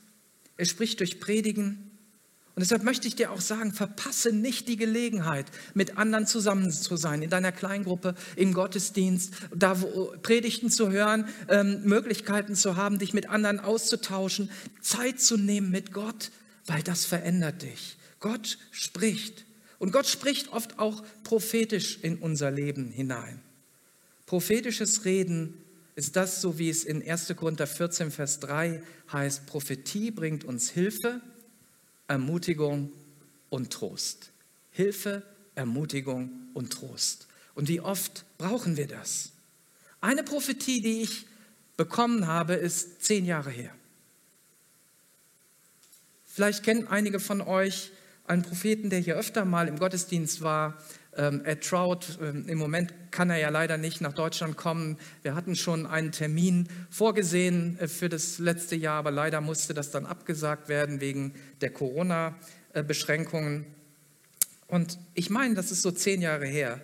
Er 0.57 0.65
spricht 0.65 0.99
durch 0.99 1.19
Predigen. 1.19 1.91
Und 2.55 2.61
deshalb 2.61 2.83
möchte 2.83 3.05
ich 3.05 3.17
dir 3.17 3.31
auch 3.31 3.41
sagen, 3.41 3.73
verpasse 3.73 4.31
nicht 4.31 4.69
die 4.69 4.77
Gelegenheit, 4.77 5.45
mit 5.73 5.97
anderen 5.97 6.25
zusammen 6.25 6.71
zu 6.71 6.95
sein, 6.95 7.21
in 7.21 7.29
deiner 7.29 7.51
Kleingruppe, 7.51 8.15
im 8.37 8.53
Gottesdienst, 8.53 9.33
da 9.53 9.81
wo, 9.81 10.13
Predigten 10.23 10.71
zu 10.71 10.89
hören, 10.89 11.27
ähm, 11.49 11.83
Möglichkeiten 11.83 12.55
zu 12.55 12.77
haben, 12.77 12.97
dich 12.97 13.13
mit 13.13 13.29
anderen 13.29 13.59
auszutauschen, 13.59 14.49
Zeit 14.79 15.19
zu 15.19 15.35
nehmen 15.35 15.69
mit 15.69 15.91
Gott, 15.91 16.31
weil 16.65 16.81
das 16.81 17.03
verändert 17.03 17.61
dich. 17.61 17.97
Gott 18.21 18.57
spricht. 18.71 19.43
Und 19.77 19.91
Gott 19.91 20.07
spricht 20.07 20.53
oft 20.53 20.79
auch 20.79 21.03
prophetisch 21.25 21.99
in 22.03 22.19
unser 22.19 22.51
Leben 22.51 22.89
hinein. 22.89 23.41
Prophetisches 24.27 25.03
Reden 25.03 25.55
ist 25.95 26.15
das, 26.15 26.39
so 26.39 26.57
wie 26.57 26.69
es 26.69 26.85
in 26.85 27.05
1. 27.05 27.33
Korinther 27.35 27.67
14, 27.67 28.11
Vers 28.11 28.39
3 28.39 28.81
heißt, 29.11 29.45
Prophetie 29.45 30.11
bringt 30.11 30.45
uns 30.45 30.69
Hilfe 30.69 31.19
Ermutigung 32.07 32.91
und 33.49 33.71
Trost. 33.71 34.31
Hilfe, 34.71 35.23
Ermutigung 35.55 36.49
und 36.53 36.71
Trost. 36.71 37.27
Und 37.53 37.69
wie 37.69 37.81
oft 37.81 38.25
brauchen 38.37 38.77
wir 38.77 38.87
das? 38.87 39.31
Eine 40.01 40.23
Prophetie, 40.23 40.81
die 40.81 41.01
ich 41.01 41.25
bekommen 41.77 42.27
habe, 42.27 42.53
ist 42.53 43.03
zehn 43.03 43.25
Jahre 43.25 43.49
her. 43.49 43.73
Vielleicht 46.25 46.63
kennen 46.63 46.87
einige 46.87 47.19
von 47.19 47.41
euch 47.41 47.91
einen 48.27 48.41
Propheten, 48.41 48.89
der 48.89 48.99
hier 48.99 49.15
öfter 49.15 49.45
mal 49.45 49.67
im 49.67 49.77
Gottesdienst 49.77 50.41
war, 50.41 50.77
ähm, 51.17 51.45
Ed 51.45 51.63
Trout, 51.63 52.17
ähm, 52.21 52.47
im 52.47 52.57
Moment 52.57 52.93
kann 53.11 53.29
er 53.29 53.37
ja 53.37 53.49
leider 53.49 53.77
nicht 53.77 54.01
nach 54.01 54.13
Deutschland 54.13 54.57
kommen. 54.57 54.97
Wir 55.21 55.35
hatten 55.35 55.55
schon 55.55 55.85
einen 55.85 56.11
Termin 56.11 56.67
vorgesehen 56.89 57.79
äh, 57.79 57.87
für 57.87 58.09
das 58.09 58.39
letzte 58.39 58.75
Jahr, 58.75 58.99
aber 58.99 59.11
leider 59.11 59.39
musste 59.41 59.73
das 59.73 59.91
dann 59.91 60.05
abgesagt 60.05 60.67
werden 60.67 60.99
wegen 60.99 61.33
der 61.61 61.69
Corona-Beschränkungen. 61.69 63.65
Und 64.67 64.97
ich 65.13 65.29
meine, 65.29 65.55
das 65.55 65.71
ist 65.71 65.83
so 65.83 65.91
zehn 65.91 66.21
Jahre 66.21 66.47
her, 66.47 66.81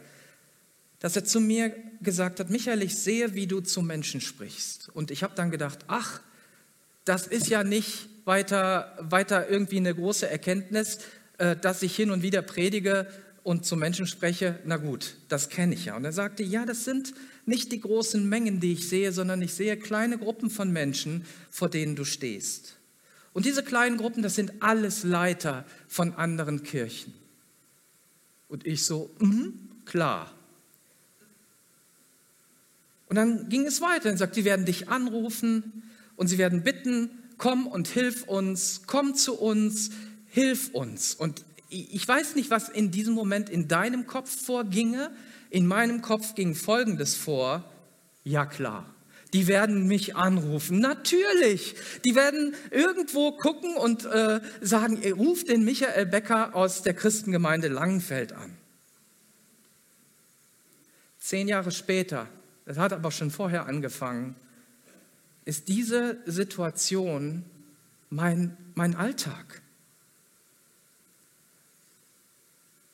dass 0.99 1.15
er 1.15 1.25
zu 1.25 1.41
mir 1.41 1.75
gesagt 2.01 2.39
hat, 2.39 2.49
Michael, 2.49 2.84
ich 2.84 2.97
sehe, 2.97 3.34
wie 3.34 3.47
du 3.47 3.60
zu 3.60 3.82
Menschen 3.82 4.21
sprichst. 4.21 4.89
Und 4.93 5.12
ich 5.12 5.23
habe 5.23 5.34
dann 5.36 5.51
gedacht, 5.51 5.80
ach, 5.88 6.21
das 7.04 7.25
ist 7.27 7.49
ja 7.49 7.63
nicht 7.63 8.08
weiter, 8.25 8.95
weiter 9.01 9.49
irgendwie 9.49 9.77
eine 9.77 9.95
große 9.95 10.30
Erkenntnis, 10.30 10.99
dass 11.62 11.82
ich 11.82 11.95
hin 11.95 12.12
und 12.12 12.21
wieder 12.21 12.41
predige, 12.41 13.08
und 13.43 13.65
zu 13.65 13.75
Menschen 13.75 14.06
spreche, 14.06 14.60
na 14.65 14.77
gut, 14.77 15.15
das 15.27 15.49
kenne 15.49 15.73
ich 15.73 15.86
ja. 15.86 15.95
Und 15.95 16.06
er 16.06 16.12
sagte, 16.12 16.43
ja, 16.43 16.65
das 16.65 16.86
sind 16.86 17.13
nicht 17.45 17.71
die 17.71 17.82
großen 17.82 18.27
Mengen, 18.27 18.60
die 18.60 18.73
ich 18.73 18.88
sehe, 18.88 19.12
sondern 19.12 19.41
ich 19.41 19.54
sehe 19.54 19.77
kleine 19.77 20.17
Gruppen 20.17 20.49
von 20.49 20.71
Menschen, 20.71 21.25
vor 21.49 21.69
denen 21.69 21.95
du 21.95 22.06
stehst. 22.06 22.77
Und 23.34 23.45
diese 23.45 23.63
kleinen 23.63 23.97
Gruppen, 23.97 24.21
das 24.21 24.36
sind 24.36 24.62
alles 24.62 25.04
Leiter 25.04 25.65
von 25.88 26.13
anderen 26.13 26.63
Kirchen. 26.63 27.13
Und 28.47 28.67
ich 28.67 28.86
so, 28.86 29.10
mm, 29.19 29.86
klar. 29.86 30.32
Und 33.08 33.15
dann 33.15 33.49
ging 33.49 33.65
es 33.65 33.82
weiter 33.82 34.12
und 34.12 34.17
sagt, 34.17 34.36
sie 34.36 34.45
werden 34.45 34.65
dich 34.65 34.89
anrufen 34.89 35.84
und 36.15 36.27
sie 36.27 36.38
werden 36.38 36.63
bitten, 36.63 37.10
komm 37.38 37.65
und 37.65 37.88
hilf 37.88 38.23
uns, 38.23 38.84
komm 38.86 39.15
zu 39.15 39.34
uns, 39.34 39.89
hilf 40.32 40.70
uns. 40.74 41.13
Und 41.13 41.46
ich 41.70 42.06
weiß 42.06 42.36
nicht, 42.36 42.50
was 42.50 42.67
in 42.67 42.91
diesem 42.91 43.13
Moment 43.13 43.50
in 43.50 43.67
deinem 43.67 44.08
Kopf 44.08 44.46
vorginge. 44.46 45.12
In 45.50 45.67
meinem 45.67 46.02
Kopf 46.02 46.36
ging 46.36 46.56
Folgendes 46.56 47.15
vor. 47.15 47.63
Ja 48.24 48.46
klar, 48.46 48.94
die 49.34 49.48
werden 49.48 49.88
mich 49.88 50.15
anrufen. 50.15 50.80
Natürlich. 50.80 51.76
Die 52.04 52.15
werden 52.15 52.56
irgendwo 52.72 53.32
gucken 53.32 53.76
und 53.76 54.06
äh, 54.06 54.41
sagen, 54.62 55.02
ruft 55.13 55.50
den 55.50 55.63
Michael 55.63 56.06
Becker 56.06 56.56
aus 56.56 56.82
der 56.84 56.94
Christengemeinde 56.94 57.67
Langenfeld 57.67 58.34
an. 58.34 58.52
Zehn 61.20 61.48
Jahre 61.48 61.72
später, 61.72 62.28
das 62.65 62.78
hat 62.78 62.94
aber 62.94 63.12
schon 63.12 63.32
vorher 63.32 63.67
angefangen, 63.67 64.36
ist 65.46 65.67
diese 65.67 66.17
Situation 66.26 67.46
mein, 68.10 68.58
mein 68.76 68.96
Alltag. 68.96 69.61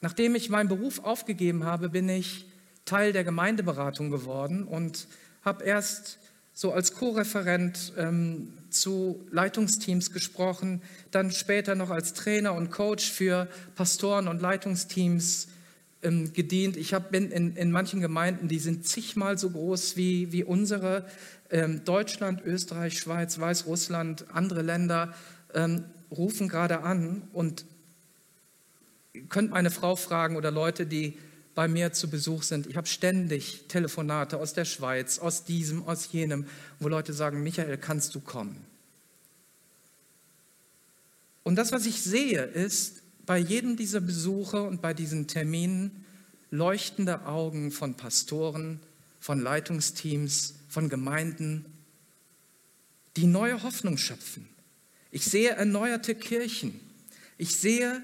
Nachdem 0.02 0.36
ich 0.36 0.50
meinen 0.50 0.70
Beruf 0.70 1.00
aufgegeben 1.00 1.66
habe, 1.66 1.90
bin 1.90 2.08
ich 2.10 2.46
Teil 2.86 3.14
der 3.14 3.24
Gemeindeberatung 3.24 4.12
geworden 4.12 4.64
und 4.64 5.08
habe 5.44 5.64
erst 5.64 6.20
so 6.54 6.72
als 6.72 6.94
Co-Referent 6.94 7.94
ähm, 7.98 8.54
zu 8.70 9.28
Leitungsteams 9.32 10.12
gesprochen, 10.12 10.82
dann 11.12 11.32
später 11.32 11.76
noch 11.76 11.90
als 11.90 12.14
Trainer 12.14 12.54
und 12.54 12.72
Coach 12.72 13.12
für 13.12 13.48
Pastoren 13.76 14.28
und 14.28 14.42
Leitungsteams 14.42 15.50
ähm, 16.02 16.34
gedient. 16.34 16.78
Ich 16.78 16.94
hab, 16.94 17.12
bin 17.12 17.32
in, 17.32 17.56
in 17.56 17.72
manchen 17.72 18.02
Gemeinden, 18.02 18.48
die 18.48 18.60
sind 18.60 18.88
zigmal 18.88 19.38
so 19.38 19.50
groß 19.50 19.98
wie, 19.98 20.32
wie 20.32 20.44
unsere, 20.44 21.06
ähm, 21.50 21.84
Deutschland, 21.86 22.42
Österreich, 22.44 23.00
Schweiz, 23.00 23.40
Weißrussland, 23.40 24.26
andere 24.34 24.62
Länder 24.62 25.14
ähm, 25.54 25.86
rufen 26.12 26.48
gerade 26.48 26.82
an 26.82 27.24
und 27.34 27.66
könnt 29.22 29.52
meine 29.52 29.72
Frau 29.72 29.96
fragen 29.96 30.36
oder 30.36 30.52
Leute, 30.52 30.86
die 30.86 31.18
bei 31.56 31.68
mir 31.68 31.92
zu 31.92 32.10
Besuch 32.10 32.44
sind. 32.44 32.68
Ich 32.68 32.78
habe 32.78 32.88
ständig 32.88 33.64
Telefonate 33.68 34.38
aus 34.38 34.54
der 34.54 34.66
Schweiz, 34.66 35.18
aus 35.18 35.44
diesem, 35.44 35.84
aus 35.88 36.12
jenem, 36.12 36.46
wo 36.80 36.88
Leute 36.88 37.14
sagen, 37.14 37.42
Michael, 37.42 37.78
kannst 37.78 38.14
du 38.14 38.20
kommen? 38.20 38.64
Und 41.44 41.56
das, 41.56 41.72
was 41.72 41.86
ich 41.86 42.02
sehe, 42.02 42.44
ist 42.44 43.02
bei 43.26 43.38
jedem 43.38 43.76
dieser 43.76 44.02
Besuche 44.02 44.62
und 44.62 44.82
bei 44.82 44.94
diesen 44.94 45.28
Terminen 45.28 46.06
leuchtende 46.52 47.26
Augen 47.26 47.72
von 47.72 47.96
Pastoren, 47.96 48.80
von 49.20 49.40
Leitungsteams, 49.40 50.56
von 50.70 50.90
Gemeinden, 50.90 51.66
die 53.16 53.26
neue 53.26 53.64
Hoffnung 53.64 53.98
schöpfen. 53.98 54.48
Ich 55.10 55.26
sehe 55.26 55.50
erneuerte 55.50 56.16
Kirchen. 56.16 56.80
Ich 57.38 57.56
sehe 57.56 58.02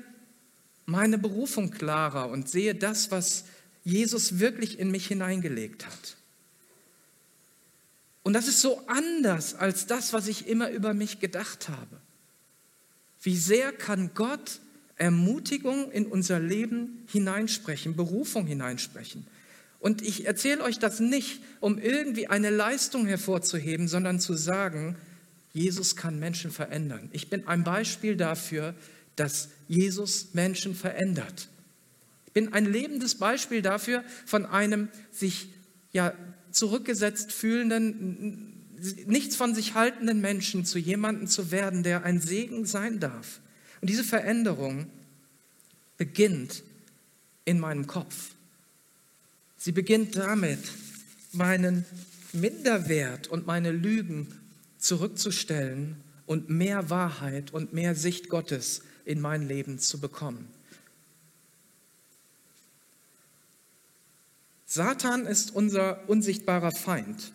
meine 0.86 1.18
Berufung 1.18 1.72
klarer 1.72 2.30
und 2.30 2.50
sehe 2.50 2.76
das, 2.76 3.12
was 3.12 3.46
Jesus 3.84 4.40
wirklich 4.40 4.80
in 4.80 4.92
mich 4.92 5.08
hineingelegt 5.08 5.86
hat. 5.86 6.18
Und 8.24 8.34
das 8.34 8.48
ist 8.48 8.62
so 8.62 8.82
anders 8.88 9.54
als 9.54 9.86
das, 9.86 10.14
was 10.14 10.28
ich 10.28 10.48
immer 10.48 10.70
über 10.70 10.94
mich 10.94 11.20
gedacht 11.20 11.68
habe. 11.70 11.98
Wie 13.22 13.38
sehr 13.38 13.72
kann 13.72 14.12
Gott 14.14 14.60
Ermutigung 14.96 15.92
in 15.92 16.06
unser 16.06 16.40
Leben 16.40 17.06
hineinsprechen, 17.08 17.96
Berufung 17.96 18.46
hineinsprechen? 18.46 19.28
Und 19.80 20.02
ich 20.02 20.26
erzähle 20.26 20.64
euch 20.64 20.80
das 20.80 21.02
nicht, 21.02 21.42
um 21.60 21.78
irgendwie 21.78 22.28
eine 22.28 22.50
Leistung 22.50 23.06
hervorzuheben, 23.06 23.90
sondern 23.90 24.22
zu 24.22 24.34
sagen, 24.34 24.96
Jesus 25.52 25.98
kann 25.98 26.20
Menschen 26.20 26.52
verändern. 26.52 27.10
Ich 27.12 27.30
bin 27.30 27.48
ein 27.48 27.66
Beispiel 27.66 28.16
dafür, 28.16 28.74
dass 29.16 29.50
Jesus 29.68 30.34
Menschen 30.34 30.76
verändert. 30.76 31.50
Ich 32.28 32.34
bin 32.34 32.54
ein 32.54 32.66
lebendes 32.66 33.16
Beispiel 33.16 33.62
dafür 33.62 34.04
von 34.26 34.46
einem 34.46 34.90
sich 35.12 35.50
ja 35.92 36.14
zurückgesetzt 36.52 37.32
fühlenden, 37.32 38.54
nichts 39.06 39.36
von 39.36 39.56
sich 39.56 39.76
haltenden 39.76 40.22
Menschen 40.22 40.66
zu 40.66 40.80
jemandem 40.80 41.28
zu 41.28 41.52
werden, 41.52 41.84
der 41.84 42.04
ein 42.04 42.20
Segen 42.20 42.66
sein 42.66 43.00
darf. 43.00 43.40
Und 43.82 43.90
diese 43.90 44.04
Veränderung 44.04 44.88
beginnt 45.98 46.64
in 47.46 47.60
meinem 47.60 47.88
Kopf. 47.88 48.32
Sie 49.58 49.72
beginnt 49.72 50.16
damit, 50.16 50.60
meinen 51.32 51.86
Minderwert 52.34 53.28
und 53.28 53.48
meine 53.48 53.72
Lügen 53.72 54.28
zurückzustellen 54.78 55.98
und 56.26 56.50
mehr 56.50 56.90
Wahrheit 56.90 57.54
und 57.54 57.74
mehr 57.74 57.96
Sicht 57.96 58.30
Gottes 58.30 58.82
in 59.06 59.20
mein 59.22 59.48
Leben 59.48 59.80
zu 59.80 60.00
bekommen. 60.00 60.48
Satan 64.66 65.28
ist 65.28 65.54
unser 65.54 66.10
unsichtbarer 66.10 66.72
Feind 66.72 67.32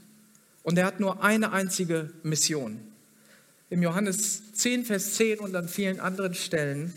und 0.65 0.77
er 0.77 0.87
hat 0.87 0.99
nur 0.99 1.23
eine 1.23 1.53
einzige 1.53 2.13
Mission. 2.23 2.81
Im 3.71 3.83
Johannes 3.83 4.53
10, 4.55 4.85
Vers 4.85 5.15
10 5.15 5.39
und 5.39 5.55
an 5.55 5.69
vielen 5.69 6.01
anderen 6.01 6.35
Stellen 6.35 6.93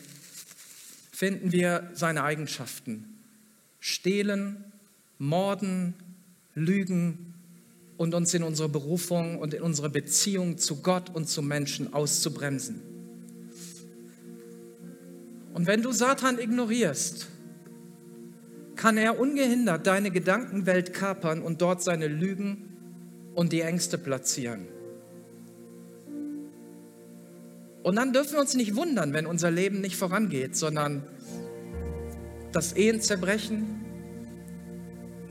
finden 1.11 1.51
wir 1.51 1.91
seine 1.93 2.23
Eigenschaften. 2.23 3.19
Stehlen, 3.79 4.63
morden, 5.19 5.93
lügen 6.55 7.35
und 7.97 8.15
uns 8.15 8.33
in 8.33 8.41
unsere 8.41 8.69
Berufung 8.69 9.37
und 9.37 9.53
in 9.53 9.61
unsere 9.61 9.91
Beziehung 9.91 10.57
zu 10.57 10.81
Gott 10.81 11.11
und 11.13 11.29
zu 11.29 11.43
Menschen 11.43 11.93
auszubremsen. 11.93 12.90
Und 15.53 15.67
wenn 15.67 15.81
du 15.81 15.91
Satan 15.91 16.39
ignorierst, 16.39 17.27
kann 18.75 18.97
er 18.97 19.19
ungehindert 19.19 19.85
deine 19.85 20.11
Gedankenwelt 20.11 20.93
kapern 20.93 21.41
und 21.41 21.61
dort 21.61 21.83
seine 21.83 22.07
Lügen 22.07 22.69
und 23.35 23.51
die 23.53 23.61
Ängste 23.61 23.97
platzieren. 23.97 24.67
Und 27.83 27.95
dann 27.95 28.13
dürfen 28.13 28.33
wir 28.33 28.39
uns 28.39 28.53
nicht 28.55 28.75
wundern, 28.75 29.13
wenn 29.13 29.25
unser 29.25 29.51
Leben 29.51 29.81
nicht 29.81 29.95
vorangeht, 29.95 30.55
sondern 30.55 31.03
dass 32.51 32.73
Ehen 32.73 33.01
zerbrechen, 33.01 33.81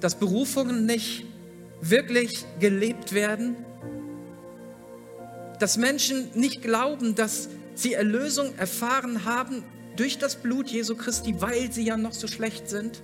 dass 0.00 0.16
Berufungen 0.16 0.86
nicht 0.86 1.24
wirklich 1.80 2.44
gelebt 2.58 3.12
werden, 3.12 3.56
dass 5.58 5.76
Menschen 5.76 6.30
nicht 6.34 6.62
glauben, 6.62 7.14
dass 7.14 7.48
sie 7.74 7.94
Erlösung 7.94 8.56
erfahren 8.56 9.24
haben 9.24 9.62
durch 9.96 10.18
das 10.18 10.36
Blut 10.36 10.68
Jesu 10.68 10.94
Christi, 10.94 11.40
weil 11.40 11.72
sie 11.72 11.84
ja 11.84 11.96
noch 11.96 12.12
so 12.12 12.26
schlecht 12.26 12.68
sind. 12.68 13.02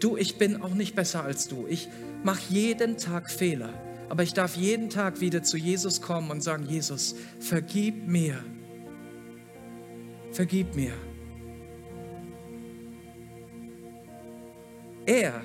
Du, 0.00 0.16
ich 0.16 0.38
bin 0.38 0.62
auch 0.62 0.74
nicht 0.74 0.94
besser 0.94 1.24
als 1.24 1.48
du. 1.48 1.66
Ich 1.68 1.88
mache 2.22 2.40
jeden 2.48 2.96
Tag 2.96 3.30
Fehler, 3.30 3.72
aber 4.08 4.22
ich 4.22 4.32
darf 4.32 4.56
jeden 4.56 4.90
Tag 4.90 5.20
wieder 5.20 5.42
zu 5.42 5.56
Jesus 5.56 6.00
kommen 6.00 6.30
und 6.30 6.42
sagen, 6.42 6.66
Jesus, 6.66 7.16
vergib 7.40 8.06
mir. 8.06 8.38
Vergib 10.32 10.74
mir. 10.74 10.92
Er, 15.06 15.40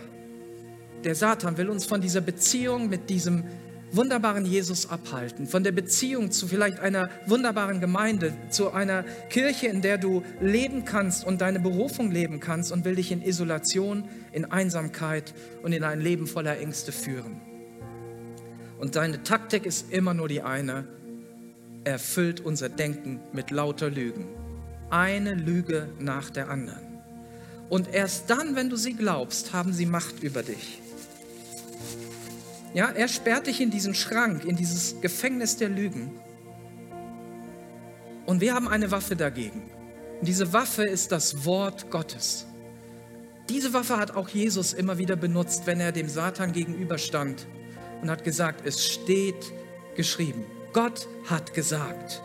der 1.03 1.15
Satan, 1.15 1.57
will 1.57 1.69
uns 1.69 1.85
von 1.85 2.01
dieser 2.01 2.21
Beziehung 2.21 2.89
mit 2.89 3.09
diesem 3.09 3.45
wunderbaren 3.95 4.45
Jesus 4.45 4.89
abhalten, 4.89 5.47
von 5.47 5.63
der 5.63 5.71
Beziehung 5.71 6.31
zu 6.31 6.47
vielleicht 6.47 6.79
einer 6.79 7.09
wunderbaren 7.27 7.79
Gemeinde, 7.79 8.33
zu 8.49 8.71
einer 8.71 9.03
Kirche, 9.29 9.67
in 9.67 9.81
der 9.81 9.97
du 9.97 10.23
leben 10.41 10.83
kannst 10.83 11.25
und 11.25 11.41
deine 11.41 11.59
Berufung 11.59 12.11
leben 12.11 12.39
kannst 12.39 12.71
und 12.71 12.85
will 12.85 12.95
dich 12.95 13.11
in 13.11 13.21
Isolation, 13.21 14.09
in 14.31 14.45
Einsamkeit 14.45 15.33
und 15.61 15.73
in 15.73 15.83
ein 15.83 16.01
Leben 16.01 16.27
voller 16.27 16.59
Ängste 16.59 16.91
führen. 16.91 17.39
Und 18.79 18.95
deine 18.95 19.23
Taktik 19.23 19.65
ist 19.65 19.91
immer 19.91 20.13
nur 20.13 20.27
die 20.27 20.41
eine, 20.41 20.85
erfüllt 21.83 22.41
unser 22.41 22.69
Denken 22.69 23.19
mit 23.31 23.51
lauter 23.51 23.89
Lügen. 23.89 24.27
Eine 24.89 25.35
Lüge 25.35 25.89
nach 25.99 26.29
der 26.29 26.49
anderen. 26.49 26.93
Und 27.69 27.93
erst 27.93 28.29
dann, 28.29 28.55
wenn 28.55 28.69
du 28.69 28.75
sie 28.75 28.93
glaubst, 28.93 29.53
haben 29.53 29.73
sie 29.73 29.85
Macht 29.85 30.21
über 30.21 30.43
dich. 30.43 30.82
Ja, 32.73 32.89
er 32.89 33.07
sperrt 33.07 33.47
dich 33.47 33.61
in 33.61 33.69
diesen 33.69 33.93
Schrank, 33.93 34.45
in 34.45 34.55
dieses 34.55 34.99
Gefängnis 35.01 35.57
der 35.57 35.69
Lügen. 35.69 36.11
Und 38.25 38.41
wir 38.41 38.53
haben 38.53 38.67
eine 38.67 38.89
Waffe 38.89 39.15
dagegen. 39.15 39.61
Und 40.19 40.27
diese 40.27 40.53
Waffe 40.53 40.83
ist 40.83 41.11
das 41.11 41.45
Wort 41.45 41.91
Gottes. 41.91 42.47
Diese 43.49 43.73
Waffe 43.73 43.97
hat 43.97 44.15
auch 44.15 44.29
Jesus 44.29 44.73
immer 44.73 44.97
wieder 44.97 45.15
benutzt, 45.15 45.63
wenn 45.65 45.79
er 45.79 45.91
dem 45.91 46.07
Satan 46.07 46.53
gegenüberstand 46.53 47.45
und 48.01 48.09
hat 48.09 48.23
gesagt, 48.23 48.65
es 48.65 48.85
steht 48.85 49.53
geschrieben. 49.95 50.45
Gott 50.71 51.07
hat 51.29 51.53
gesagt. 51.53 52.21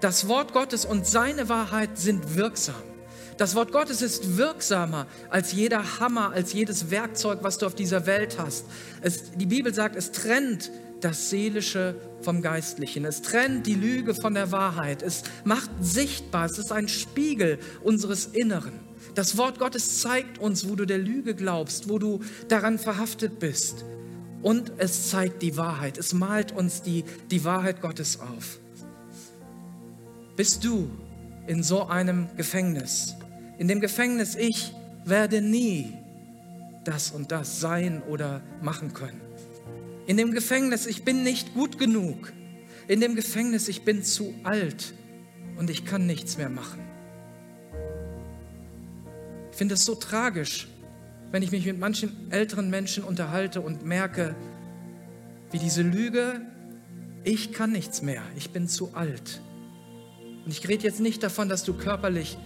Das 0.00 0.26
Wort 0.26 0.52
Gottes 0.52 0.84
und 0.84 1.06
seine 1.06 1.48
Wahrheit 1.48 1.96
sind 1.96 2.36
wirksam. 2.36 2.91
Das 3.38 3.54
Wort 3.54 3.72
Gottes 3.72 4.02
ist 4.02 4.36
wirksamer 4.36 5.06
als 5.30 5.52
jeder 5.52 6.00
Hammer, 6.00 6.32
als 6.32 6.52
jedes 6.52 6.90
Werkzeug, 6.90 7.38
was 7.42 7.58
du 7.58 7.66
auf 7.66 7.74
dieser 7.74 8.06
Welt 8.06 8.38
hast. 8.38 8.66
Es, 9.00 9.32
die 9.32 9.46
Bibel 9.46 9.72
sagt, 9.72 9.96
es 9.96 10.12
trennt 10.12 10.70
das 11.00 11.30
Seelische 11.30 11.96
vom 12.20 12.42
Geistlichen. 12.42 13.04
Es 13.04 13.22
trennt 13.22 13.66
die 13.66 13.74
Lüge 13.74 14.14
von 14.14 14.34
der 14.34 14.52
Wahrheit. 14.52 15.02
Es 15.02 15.24
macht 15.44 15.70
sichtbar, 15.80 16.46
es 16.46 16.58
ist 16.58 16.72
ein 16.72 16.88
Spiegel 16.88 17.58
unseres 17.82 18.26
Inneren. 18.26 18.80
Das 19.14 19.36
Wort 19.36 19.58
Gottes 19.58 20.00
zeigt 20.00 20.38
uns, 20.38 20.68
wo 20.68 20.76
du 20.76 20.86
der 20.86 20.98
Lüge 20.98 21.34
glaubst, 21.34 21.88
wo 21.88 21.98
du 21.98 22.20
daran 22.48 22.78
verhaftet 22.78 23.38
bist. 23.38 23.84
Und 24.42 24.72
es 24.78 25.10
zeigt 25.10 25.42
die 25.42 25.56
Wahrheit. 25.56 25.98
Es 25.98 26.12
malt 26.12 26.52
uns 26.52 26.82
die, 26.82 27.04
die 27.30 27.44
Wahrheit 27.44 27.80
Gottes 27.80 28.20
auf. 28.20 28.58
Bist 30.36 30.64
du 30.64 30.90
in 31.46 31.62
so 31.62 31.86
einem 31.86 32.28
Gefängnis? 32.36 33.16
In 33.62 33.68
dem 33.68 33.80
Gefängnis, 33.80 34.34
ich 34.34 34.74
werde 35.04 35.40
nie 35.40 35.96
das 36.82 37.12
und 37.12 37.30
das 37.30 37.60
sein 37.60 38.02
oder 38.02 38.42
machen 38.60 38.92
können. 38.92 39.20
In 40.08 40.16
dem 40.16 40.32
Gefängnis, 40.32 40.84
ich 40.86 41.04
bin 41.04 41.22
nicht 41.22 41.54
gut 41.54 41.78
genug. 41.78 42.32
In 42.88 43.00
dem 43.00 43.14
Gefängnis, 43.14 43.68
ich 43.68 43.84
bin 43.84 44.02
zu 44.02 44.34
alt 44.42 44.94
und 45.58 45.70
ich 45.70 45.84
kann 45.84 46.08
nichts 46.08 46.38
mehr 46.38 46.48
machen. 46.48 46.80
Ich 49.52 49.56
finde 49.58 49.74
es 49.74 49.84
so 49.84 49.94
tragisch, 49.94 50.66
wenn 51.30 51.44
ich 51.44 51.52
mich 51.52 51.64
mit 51.64 51.78
manchen 51.78 52.32
älteren 52.32 52.68
Menschen 52.68 53.04
unterhalte 53.04 53.60
und 53.60 53.86
merke, 53.86 54.34
wie 55.52 55.60
diese 55.60 55.82
Lüge, 55.82 56.40
ich 57.22 57.52
kann 57.52 57.70
nichts 57.70 58.02
mehr, 58.02 58.24
ich 58.34 58.50
bin 58.50 58.66
zu 58.66 58.92
alt. 58.94 59.40
Und 60.44 60.50
ich 60.50 60.66
rede 60.66 60.82
jetzt 60.82 60.98
nicht 60.98 61.22
davon, 61.22 61.48
dass 61.48 61.62
du 61.62 61.74
körperlich 61.74 62.36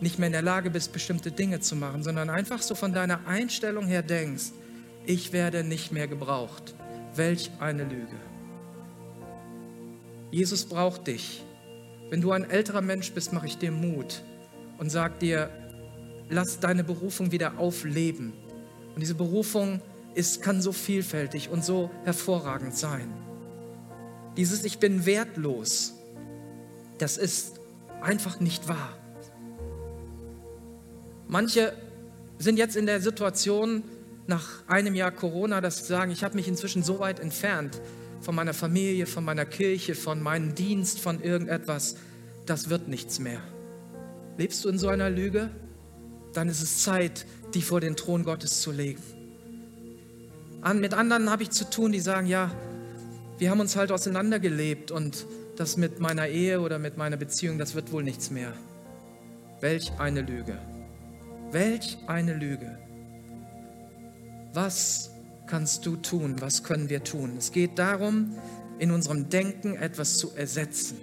nicht 0.00 0.18
mehr 0.18 0.26
in 0.26 0.32
der 0.32 0.42
Lage 0.42 0.70
bist, 0.70 0.92
bestimmte 0.92 1.30
Dinge 1.30 1.60
zu 1.60 1.76
machen, 1.76 2.02
sondern 2.02 2.30
einfach 2.30 2.62
so 2.62 2.74
von 2.74 2.92
deiner 2.92 3.26
Einstellung 3.26 3.86
her 3.86 4.02
denkst, 4.02 4.52
ich 5.06 5.32
werde 5.32 5.62
nicht 5.64 5.92
mehr 5.92 6.08
gebraucht. 6.08 6.74
Welch 7.14 7.50
eine 7.60 7.84
Lüge. 7.84 8.16
Jesus 10.30 10.64
braucht 10.64 11.06
dich. 11.06 11.42
Wenn 12.10 12.20
du 12.20 12.32
ein 12.32 12.48
älterer 12.48 12.82
Mensch 12.82 13.12
bist, 13.12 13.32
mache 13.32 13.46
ich 13.46 13.56
dir 13.56 13.70
Mut 13.72 14.22
und 14.78 14.90
sage 14.90 15.14
dir, 15.20 15.50
lass 16.28 16.60
deine 16.60 16.84
Berufung 16.84 17.32
wieder 17.32 17.58
aufleben. 17.58 18.32
Und 18.94 19.00
diese 19.00 19.14
Berufung 19.14 19.80
ist, 20.14 20.42
kann 20.42 20.60
so 20.60 20.72
vielfältig 20.72 21.48
und 21.48 21.64
so 21.64 21.90
hervorragend 22.04 22.76
sein. 22.76 23.12
Dieses 24.36 24.64
Ich 24.64 24.78
bin 24.78 25.06
wertlos, 25.06 25.94
das 26.98 27.16
ist 27.16 27.60
einfach 28.02 28.40
nicht 28.40 28.68
wahr. 28.68 28.94
Manche 31.28 31.72
sind 32.38 32.58
jetzt 32.58 32.76
in 32.76 32.86
der 32.86 33.00
Situation 33.00 33.82
nach 34.26 34.66
einem 34.66 34.94
Jahr 34.94 35.10
Corona, 35.10 35.60
dass 35.60 35.78
sie 35.78 35.84
sagen, 35.84 36.10
ich 36.10 36.24
habe 36.24 36.36
mich 36.36 36.48
inzwischen 36.48 36.82
so 36.82 36.98
weit 36.98 37.20
entfernt 37.20 37.80
von 38.20 38.34
meiner 38.34 38.54
Familie, 38.54 39.06
von 39.06 39.24
meiner 39.24 39.44
Kirche, 39.44 39.94
von 39.94 40.22
meinem 40.22 40.54
Dienst, 40.54 41.00
von 41.00 41.22
irgendetwas, 41.22 41.96
das 42.44 42.70
wird 42.70 42.88
nichts 42.88 43.18
mehr. 43.18 43.40
Lebst 44.36 44.64
du 44.64 44.68
in 44.68 44.78
so 44.78 44.88
einer 44.88 45.10
Lüge? 45.10 45.50
Dann 46.32 46.48
ist 46.48 46.62
es 46.62 46.82
Zeit, 46.82 47.26
die 47.54 47.62
vor 47.62 47.80
den 47.80 47.96
Thron 47.96 48.24
Gottes 48.24 48.60
zu 48.60 48.72
legen. 48.72 49.02
An, 50.60 50.80
mit 50.80 50.94
anderen 50.94 51.30
habe 51.30 51.44
ich 51.44 51.50
zu 51.50 51.68
tun, 51.70 51.92
die 51.92 52.00
sagen, 52.00 52.26
ja, 52.26 52.50
wir 53.38 53.50
haben 53.50 53.60
uns 53.60 53.76
halt 53.76 53.92
auseinandergelebt 53.92 54.90
und 54.90 55.26
das 55.56 55.76
mit 55.76 56.00
meiner 56.00 56.28
Ehe 56.28 56.60
oder 56.60 56.78
mit 56.78 56.96
meiner 56.96 57.16
Beziehung, 57.16 57.58
das 57.58 57.74
wird 57.74 57.92
wohl 57.92 58.02
nichts 58.02 58.30
mehr. 58.30 58.52
Welch 59.60 59.92
eine 59.98 60.22
Lüge. 60.22 60.58
Welch 61.52 61.98
eine 62.06 62.34
Lüge. 62.34 62.78
Was 64.52 65.10
kannst 65.46 65.86
du 65.86 65.96
tun? 65.96 66.36
Was 66.40 66.64
können 66.64 66.88
wir 66.88 67.04
tun? 67.04 67.34
Es 67.38 67.52
geht 67.52 67.78
darum, 67.78 68.36
in 68.78 68.90
unserem 68.90 69.28
Denken 69.28 69.76
etwas 69.76 70.18
zu 70.18 70.30
ersetzen. 70.34 70.98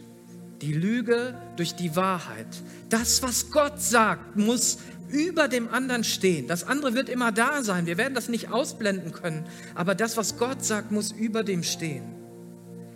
Die 0.62 0.74
Lüge 0.74 1.36
durch 1.56 1.76
die 1.76 1.96
Wahrheit. 1.96 2.48
Das, 2.89 3.24
was 3.24 3.52
Gott 3.52 3.82
sagt, 3.82 4.36
muss 4.36 4.80
über 5.10 5.48
dem 5.48 5.70
anderen 5.70 6.04
stehen. 6.04 6.48
Das 6.48 6.64
andere 6.66 6.94
wird 6.94 7.10
immer 7.10 7.32
da 7.32 7.64
sein. 7.64 7.86
Wir 7.86 7.98
werden 7.98 8.16
das 8.16 8.30
nicht 8.30 8.52
ausblenden 8.52 9.12
können. 9.12 9.46
Aber 9.76 9.96
das, 9.96 10.18
was 10.18 10.38
Gott 10.38 10.64
sagt, 10.64 10.91
muss 10.91 11.12
über 11.12 11.44
dem 11.44 11.64
stehen. 11.64 12.04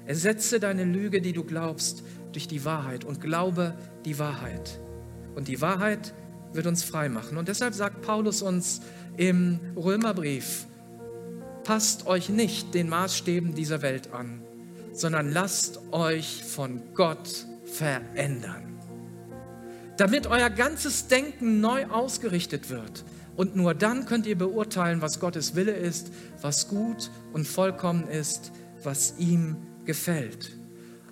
Ersetze 0.06 0.60
deine 0.60 0.86
Lüge, 0.86 1.22
die 1.22 1.34
du 1.34 1.44
glaubst, 1.44 2.04
durch 2.32 2.48
die 2.48 2.66
Wahrheit 2.66 3.04
und 3.04 3.22
glaube 3.22 3.74
die 4.06 4.20
Wahrheit. 4.20 4.80
Und 5.36 5.48
die 5.48 5.62
Wahrheit 5.62 6.14
wird 6.54 6.68
uns 6.68 6.84
frei 6.84 7.10
machen. 7.10 7.38
Und 7.38 7.48
deshalb 7.48 7.74
sagt 7.74 8.02
Paulus 8.02 8.42
uns 8.42 8.82
im 9.18 9.60
Römerbrief, 9.76 10.66
passt 11.64 12.08
euch 12.08 12.30
nicht 12.30 12.74
den 12.74 12.90
Maßstäben 12.90 13.54
dieser 13.54 13.82
Welt 13.82 14.14
an, 14.14 14.42
sondern 14.94 15.32
lasst 15.32 15.80
euch 15.92 16.44
von 16.44 16.82
Gott 16.94 17.46
verändern. 17.66 18.80
Damit 19.98 20.28
euer 20.28 20.50
ganzes 20.50 21.08
Denken 21.08 21.60
neu 21.60 21.86
ausgerichtet 21.88 22.70
wird. 22.70 23.04
Und 23.36 23.56
nur 23.56 23.74
dann 23.74 24.06
könnt 24.06 24.26
ihr 24.26 24.38
beurteilen, 24.38 25.02
was 25.02 25.20
Gottes 25.20 25.56
Wille 25.56 25.74
ist, 25.74 26.12
was 26.42 26.70
gut 26.70 27.12
und 27.34 27.48
vollkommen 27.48 28.08
ist, 28.08 28.52
was 28.84 29.16
ihm 29.18 29.58
gefällt. 29.86 30.58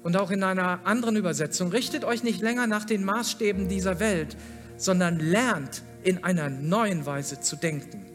Und 0.04 0.18
auch 0.18 0.32
in 0.32 0.44
einer 0.44 0.86
anderen 0.86 1.16
Übersetzung, 1.16 1.70
richtet 1.70 2.04
euch 2.04 2.24
nicht 2.24 2.42
länger 2.42 2.68
nach 2.68 2.86
den 2.86 3.04
Maßstäben 3.04 3.68
dieser 3.68 4.00
Welt, 4.00 4.38
sondern 4.78 5.20
lernt 5.20 5.84
in 6.04 6.24
einer 6.24 6.50
neuen 6.50 7.06
Weise 7.06 7.40
zu 7.40 7.56
denken, 7.56 8.06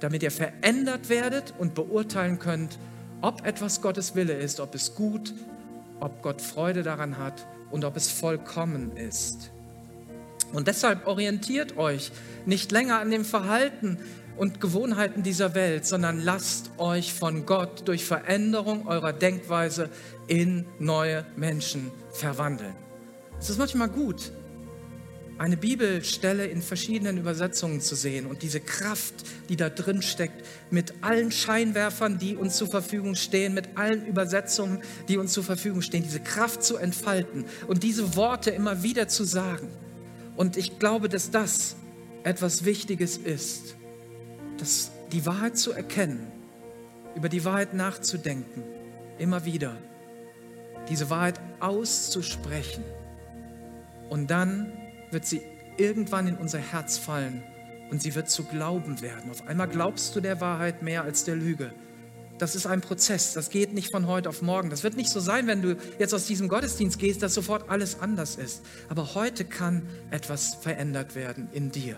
damit 0.00 0.22
ihr 0.22 0.30
verändert 0.30 1.08
werdet 1.08 1.54
und 1.58 1.74
beurteilen 1.74 2.38
könnt, 2.38 2.78
ob 3.20 3.46
etwas 3.46 3.80
Gottes 3.82 4.14
Wille 4.14 4.34
ist, 4.34 4.60
ob 4.60 4.74
es 4.74 4.94
gut, 4.94 5.32
ob 6.00 6.22
Gott 6.22 6.40
Freude 6.40 6.82
daran 6.82 7.18
hat 7.18 7.46
und 7.70 7.84
ob 7.84 7.96
es 7.96 8.10
vollkommen 8.10 8.96
ist. 8.96 9.50
Und 10.52 10.68
deshalb 10.68 11.06
orientiert 11.06 11.76
euch 11.76 12.12
nicht 12.44 12.72
länger 12.72 12.98
an 12.98 13.10
dem 13.10 13.24
Verhalten 13.24 13.98
und 14.36 14.60
Gewohnheiten 14.60 15.22
dieser 15.22 15.54
Welt, 15.54 15.86
sondern 15.86 16.20
lasst 16.20 16.70
euch 16.78 17.12
von 17.12 17.46
Gott 17.46 17.86
durch 17.86 18.04
Veränderung 18.04 18.86
eurer 18.86 19.12
Denkweise 19.12 19.88
in 20.26 20.66
neue 20.78 21.24
Menschen 21.36 21.90
verwandeln. 22.12 22.74
Es 23.38 23.50
ist 23.50 23.58
manchmal 23.58 23.88
gut, 23.88 24.32
eine 25.38 25.56
Bibelstelle 25.56 26.46
in 26.46 26.62
verschiedenen 26.62 27.18
Übersetzungen 27.18 27.80
zu 27.80 27.94
sehen 27.94 28.26
und 28.26 28.42
diese 28.42 28.60
Kraft, 28.60 29.14
die 29.48 29.56
da 29.56 29.70
drin 29.70 30.02
steckt, 30.02 30.44
mit 30.70 30.94
allen 31.00 31.32
Scheinwerfern, 31.32 32.18
die 32.18 32.36
uns 32.36 32.56
zur 32.56 32.68
Verfügung 32.68 33.14
stehen, 33.14 33.54
mit 33.54 33.76
allen 33.76 34.06
Übersetzungen, 34.06 34.82
die 35.08 35.16
uns 35.16 35.32
zur 35.32 35.44
Verfügung 35.44 35.82
stehen, 35.82 36.02
diese 36.02 36.20
Kraft 36.20 36.62
zu 36.62 36.76
entfalten 36.76 37.44
und 37.66 37.82
diese 37.82 38.14
Worte 38.16 38.50
immer 38.50 38.82
wieder 38.82 39.08
zu 39.08 39.24
sagen. 39.24 39.68
Und 40.36 40.56
ich 40.56 40.78
glaube, 40.78 41.08
dass 41.08 41.30
das 41.30 41.76
etwas 42.24 42.64
Wichtiges 42.64 43.16
ist, 43.16 43.74
dass 44.58 44.90
die 45.12 45.26
Wahrheit 45.26 45.58
zu 45.58 45.72
erkennen, 45.72 46.26
über 47.14 47.28
die 47.28 47.44
Wahrheit 47.44 47.74
nachzudenken, 47.74 48.62
immer 49.18 49.44
wieder, 49.44 49.76
diese 50.88 51.10
Wahrheit 51.10 51.40
auszusprechen 51.60 52.84
und 54.08 54.30
dann 54.30 54.72
wird 55.12 55.26
sie 55.26 55.42
irgendwann 55.76 56.26
in 56.26 56.36
unser 56.36 56.58
Herz 56.58 56.98
fallen 56.98 57.42
und 57.90 58.02
sie 58.02 58.14
wird 58.14 58.30
zu 58.30 58.44
Glauben 58.44 59.00
werden. 59.00 59.30
Auf 59.30 59.46
einmal 59.46 59.68
glaubst 59.68 60.16
du 60.16 60.20
der 60.20 60.40
Wahrheit 60.40 60.82
mehr 60.82 61.02
als 61.02 61.24
der 61.24 61.36
Lüge. 61.36 61.72
Das 62.38 62.56
ist 62.56 62.66
ein 62.66 62.80
Prozess, 62.80 63.34
das 63.34 63.50
geht 63.50 63.72
nicht 63.72 63.92
von 63.92 64.06
heute 64.06 64.28
auf 64.28 64.42
morgen. 64.42 64.70
Das 64.70 64.82
wird 64.82 64.96
nicht 64.96 65.10
so 65.10 65.20
sein, 65.20 65.46
wenn 65.46 65.62
du 65.62 65.76
jetzt 65.98 66.12
aus 66.12 66.26
diesem 66.26 66.48
Gottesdienst 66.48 66.98
gehst, 66.98 67.22
dass 67.22 67.34
sofort 67.34 67.70
alles 67.70 68.00
anders 68.00 68.36
ist. 68.36 68.62
Aber 68.88 69.14
heute 69.14 69.44
kann 69.44 69.82
etwas 70.10 70.54
verändert 70.54 71.14
werden 71.14 71.48
in 71.52 71.70
dir. 71.70 71.96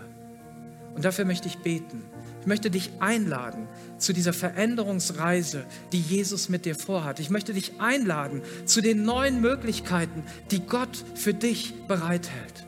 Und 0.95 1.05
dafür 1.05 1.25
möchte 1.25 1.49
ich 1.49 1.59
beten. 1.59 2.03
Ich 2.41 2.47
möchte 2.47 2.71
dich 2.71 2.91
einladen 3.01 3.69
zu 3.97 4.13
dieser 4.13 4.33
Veränderungsreise, 4.33 5.65
die 5.93 6.01
Jesus 6.01 6.49
mit 6.49 6.67
dir 6.67 6.75
vorhat. 6.75 7.21
Ich 7.21 7.31
möchte 7.31 7.55
dich 7.55 7.81
einladen 7.81 8.43
zu 8.67 8.81
den 8.81 9.03
neuen 9.03 9.41
Möglichkeiten, 9.41 10.25
die 10.51 10.61
Gott 10.61 11.05
für 11.15 11.33
dich 11.33 11.75
bereithält. 11.89 12.67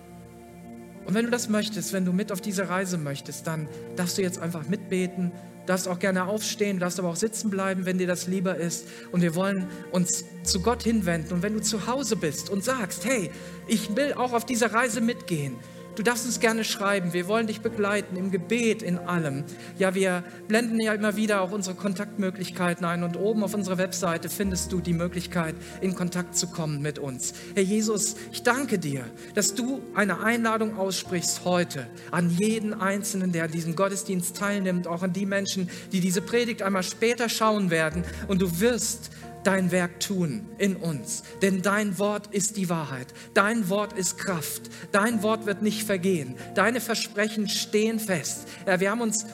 Und 1.06 1.14
wenn 1.14 1.24
du 1.24 1.30
das 1.30 1.48
möchtest, 1.48 1.92
wenn 1.92 2.04
du 2.04 2.12
mit 2.12 2.32
auf 2.32 2.40
diese 2.40 2.68
Reise 2.68 2.98
möchtest, 2.98 3.46
dann 3.46 3.68
darfst 3.94 4.18
du 4.18 4.22
jetzt 4.22 4.40
einfach 4.40 4.68
mitbeten, 4.68 5.30
darfst 5.66 5.86
auch 5.86 5.98
gerne 5.98 6.26
aufstehen, 6.26 6.80
darfst 6.80 6.98
aber 6.98 7.08
auch 7.08 7.16
sitzen 7.16 7.48
bleiben, 7.48 7.86
wenn 7.86 7.98
dir 7.98 8.06
das 8.06 8.26
lieber 8.26 8.56
ist. 8.56 8.86
Und 9.12 9.22
wir 9.22 9.34
wollen 9.36 9.68
uns 9.92 10.24
zu 10.42 10.62
Gott 10.62 10.82
hinwenden. 10.82 11.32
Und 11.32 11.42
wenn 11.42 11.54
du 11.54 11.62
zu 11.62 11.86
Hause 11.86 12.16
bist 12.16 12.50
und 12.50 12.64
sagst, 12.64 13.04
hey, 13.04 13.30
ich 13.68 13.94
will 13.94 14.14
auch 14.14 14.32
auf 14.32 14.46
dieser 14.46 14.72
Reise 14.72 15.00
mitgehen, 15.00 15.56
Du 15.96 16.02
darfst 16.02 16.26
uns 16.26 16.40
gerne 16.40 16.62
schreiben. 16.62 17.14
Wir 17.14 17.26
wollen 17.26 17.46
dich 17.46 17.62
begleiten 17.62 18.16
im 18.16 18.30
Gebet, 18.30 18.82
in 18.82 18.98
allem. 18.98 19.44
Ja, 19.78 19.94
wir 19.94 20.22
blenden 20.46 20.78
ja 20.78 20.92
immer 20.92 21.16
wieder 21.16 21.40
auch 21.40 21.52
unsere 21.52 21.74
Kontaktmöglichkeiten 21.74 22.84
ein 22.84 23.02
und 23.02 23.16
oben 23.16 23.42
auf 23.42 23.54
unserer 23.54 23.78
Webseite 23.78 24.28
findest 24.28 24.72
du 24.72 24.82
die 24.82 24.92
Möglichkeit, 24.92 25.54
in 25.80 25.94
Kontakt 25.94 26.36
zu 26.36 26.48
kommen 26.48 26.82
mit 26.82 26.98
uns. 26.98 27.32
Herr 27.54 27.62
Jesus, 27.62 28.16
ich 28.30 28.42
danke 28.42 28.78
dir, 28.78 29.06
dass 29.34 29.54
du 29.54 29.80
eine 29.94 30.20
Einladung 30.20 30.76
aussprichst 30.76 31.46
heute 31.46 31.86
an 32.10 32.28
jeden 32.28 32.74
Einzelnen, 32.74 33.32
der 33.32 33.44
an 33.44 33.50
diesem 33.50 33.74
Gottesdienst 33.74 34.36
teilnimmt, 34.36 34.86
auch 34.86 35.02
an 35.02 35.14
die 35.14 35.24
Menschen, 35.24 35.70
die 35.92 36.00
diese 36.00 36.20
Predigt 36.20 36.60
einmal 36.60 36.82
später 36.82 37.30
schauen 37.30 37.70
werden. 37.70 38.04
Und 38.28 38.42
du 38.42 38.60
wirst 38.60 39.10
dein 39.46 39.70
Werk 39.70 40.00
tun 40.00 40.48
in 40.58 40.76
uns. 40.76 41.22
Denn 41.42 41.62
dein 41.62 41.98
Wort 41.98 42.28
ist 42.34 42.56
die 42.56 42.68
Wahrheit. 42.68 43.08
Dein 43.34 43.68
Wort 43.68 43.92
ist 43.92 44.18
Kraft. 44.18 44.62
Dein 44.92 45.22
Wort 45.22 45.46
wird 45.46 45.62
nicht 45.62 45.84
vergehen. 45.84 46.36
Deine 46.54 46.80
Versprechen 46.80 47.48
stehen 47.48 48.00
fest. 48.00 48.48
Ja, 48.66 48.80
wir 48.80 48.90
haben 48.90 49.00
uns 49.00 49.26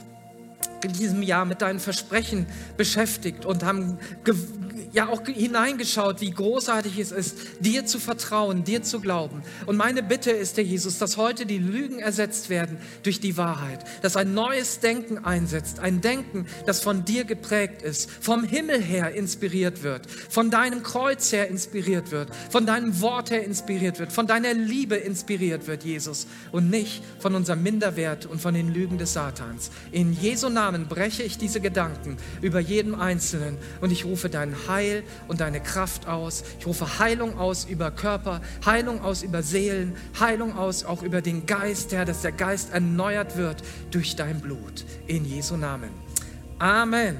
in 0.84 0.92
diesem 0.92 1.22
Jahr 1.22 1.44
mit 1.44 1.62
deinen 1.62 1.80
Versprechen 1.80 2.46
beschäftigt 2.76 3.44
und 3.44 3.64
haben 3.64 3.98
ja 4.92 5.08
auch 5.08 5.22
hineingeschaut, 5.26 6.20
wie 6.20 6.30
großartig 6.30 6.98
es 6.98 7.12
ist, 7.12 7.36
dir 7.60 7.86
zu 7.86 7.98
vertrauen, 7.98 8.64
dir 8.64 8.82
zu 8.82 9.00
glauben. 9.00 9.42
Und 9.66 9.76
meine 9.76 10.02
Bitte 10.02 10.30
ist, 10.30 10.56
Herr 10.56 10.64
Jesus, 10.64 10.98
dass 10.98 11.16
heute 11.16 11.46
die 11.46 11.58
Lügen 11.58 11.98
ersetzt 11.98 12.50
werden 12.50 12.78
durch 13.02 13.20
die 13.20 13.36
Wahrheit, 13.36 13.84
dass 14.02 14.16
ein 14.16 14.34
neues 14.34 14.80
Denken 14.80 15.24
einsetzt, 15.24 15.80
ein 15.80 16.00
Denken, 16.00 16.46
das 16.66 16.80
von 16.80 17.04
dir 17.04 17.24
geprägt 17.24 17.82
ist, 17.82 18.10
vom 18.10 18.44
Himmel 18.44 18.80
her 18.80 19.14
inspiriert 19.14 19.82
wird, 19.82 20.06
von 20.10 20.50
deinem 20.50 20.82
Kreuz 20.82 21.32
her 21.32 21.48
inspiriert 21.48 22.10
wird, 22.10 22.28
von 22.50 22.66
deinem 22.66 23.00
Wort 23.00 23.30
her 23.30 23.44
inspiriert 23.44 23.98
wird, 23.98 24.12
von 24.12 24.26
deiner 24.26 24.54
Liebe 24.54 24.96
inspiriert 24.96 25.66
wird, 25.66 25.84
Jesus, 25.84 26.26
und 26.50 26.70
nicht 26.70 27.02
von 27.18 27.34
unserem 27.34 27.62
Minderwert 27.62 28.26
und 28.26 28.40
von 28.40 28.54
den 28.54 28.72
Lügen 28.72 28.98
des 28.98 29.14
Satans. 29.14 29.70
In 29.90 30.12
Jesu 30.12 30.48
Namen 30.48 30.71
breche 30.88 31.22
ich 31.22 31.38
diese 31.38 31.60
Gedanken 31.60 32.16
über 32.40 32.60
jeden 32.60 32.94
Einzelnen 32.94 33.56
und 33.80 33.92
ich 33.92 34.04
rufe 34.04 34.28
deinen 34.28 34.56
Heil 34.68 35.04
und 35.28 35.40
deine 35.40 35.60
Kraft 35.60 36.08
aus. 36.08 36.44
Ich 36.58 36.66
rufe 36.66 36.98
Heilung 36.98 37.38
aus 37.38 37.64
über 37.64 37.90
Körper, 37.90 38.40
Heilung 38.64 39.00
aus 39.00 39.22
über 39.22 39.42
Seelen, 39.42 39.94
Heilung 40.18 40.56
aus 40.56 40.84
auch 40.84 41.02
über 41.02 41.22
den 41.22 41.46
Geist, 41.46 41.92
Herr, 41.92 42.04
dass 42.04 42.22
der 42.22 42.32
Geist 42.32 42.72
erneuert 42.72 43.36
wird 43.36 43.62
durch 43.90 44.16
dein 44.16 44.40
Blut. 44.40 44.84
In 45.06 45.24
Jesu 45.24 45.56
Namen. 45.56 45.90
Amen. 46.58 47.18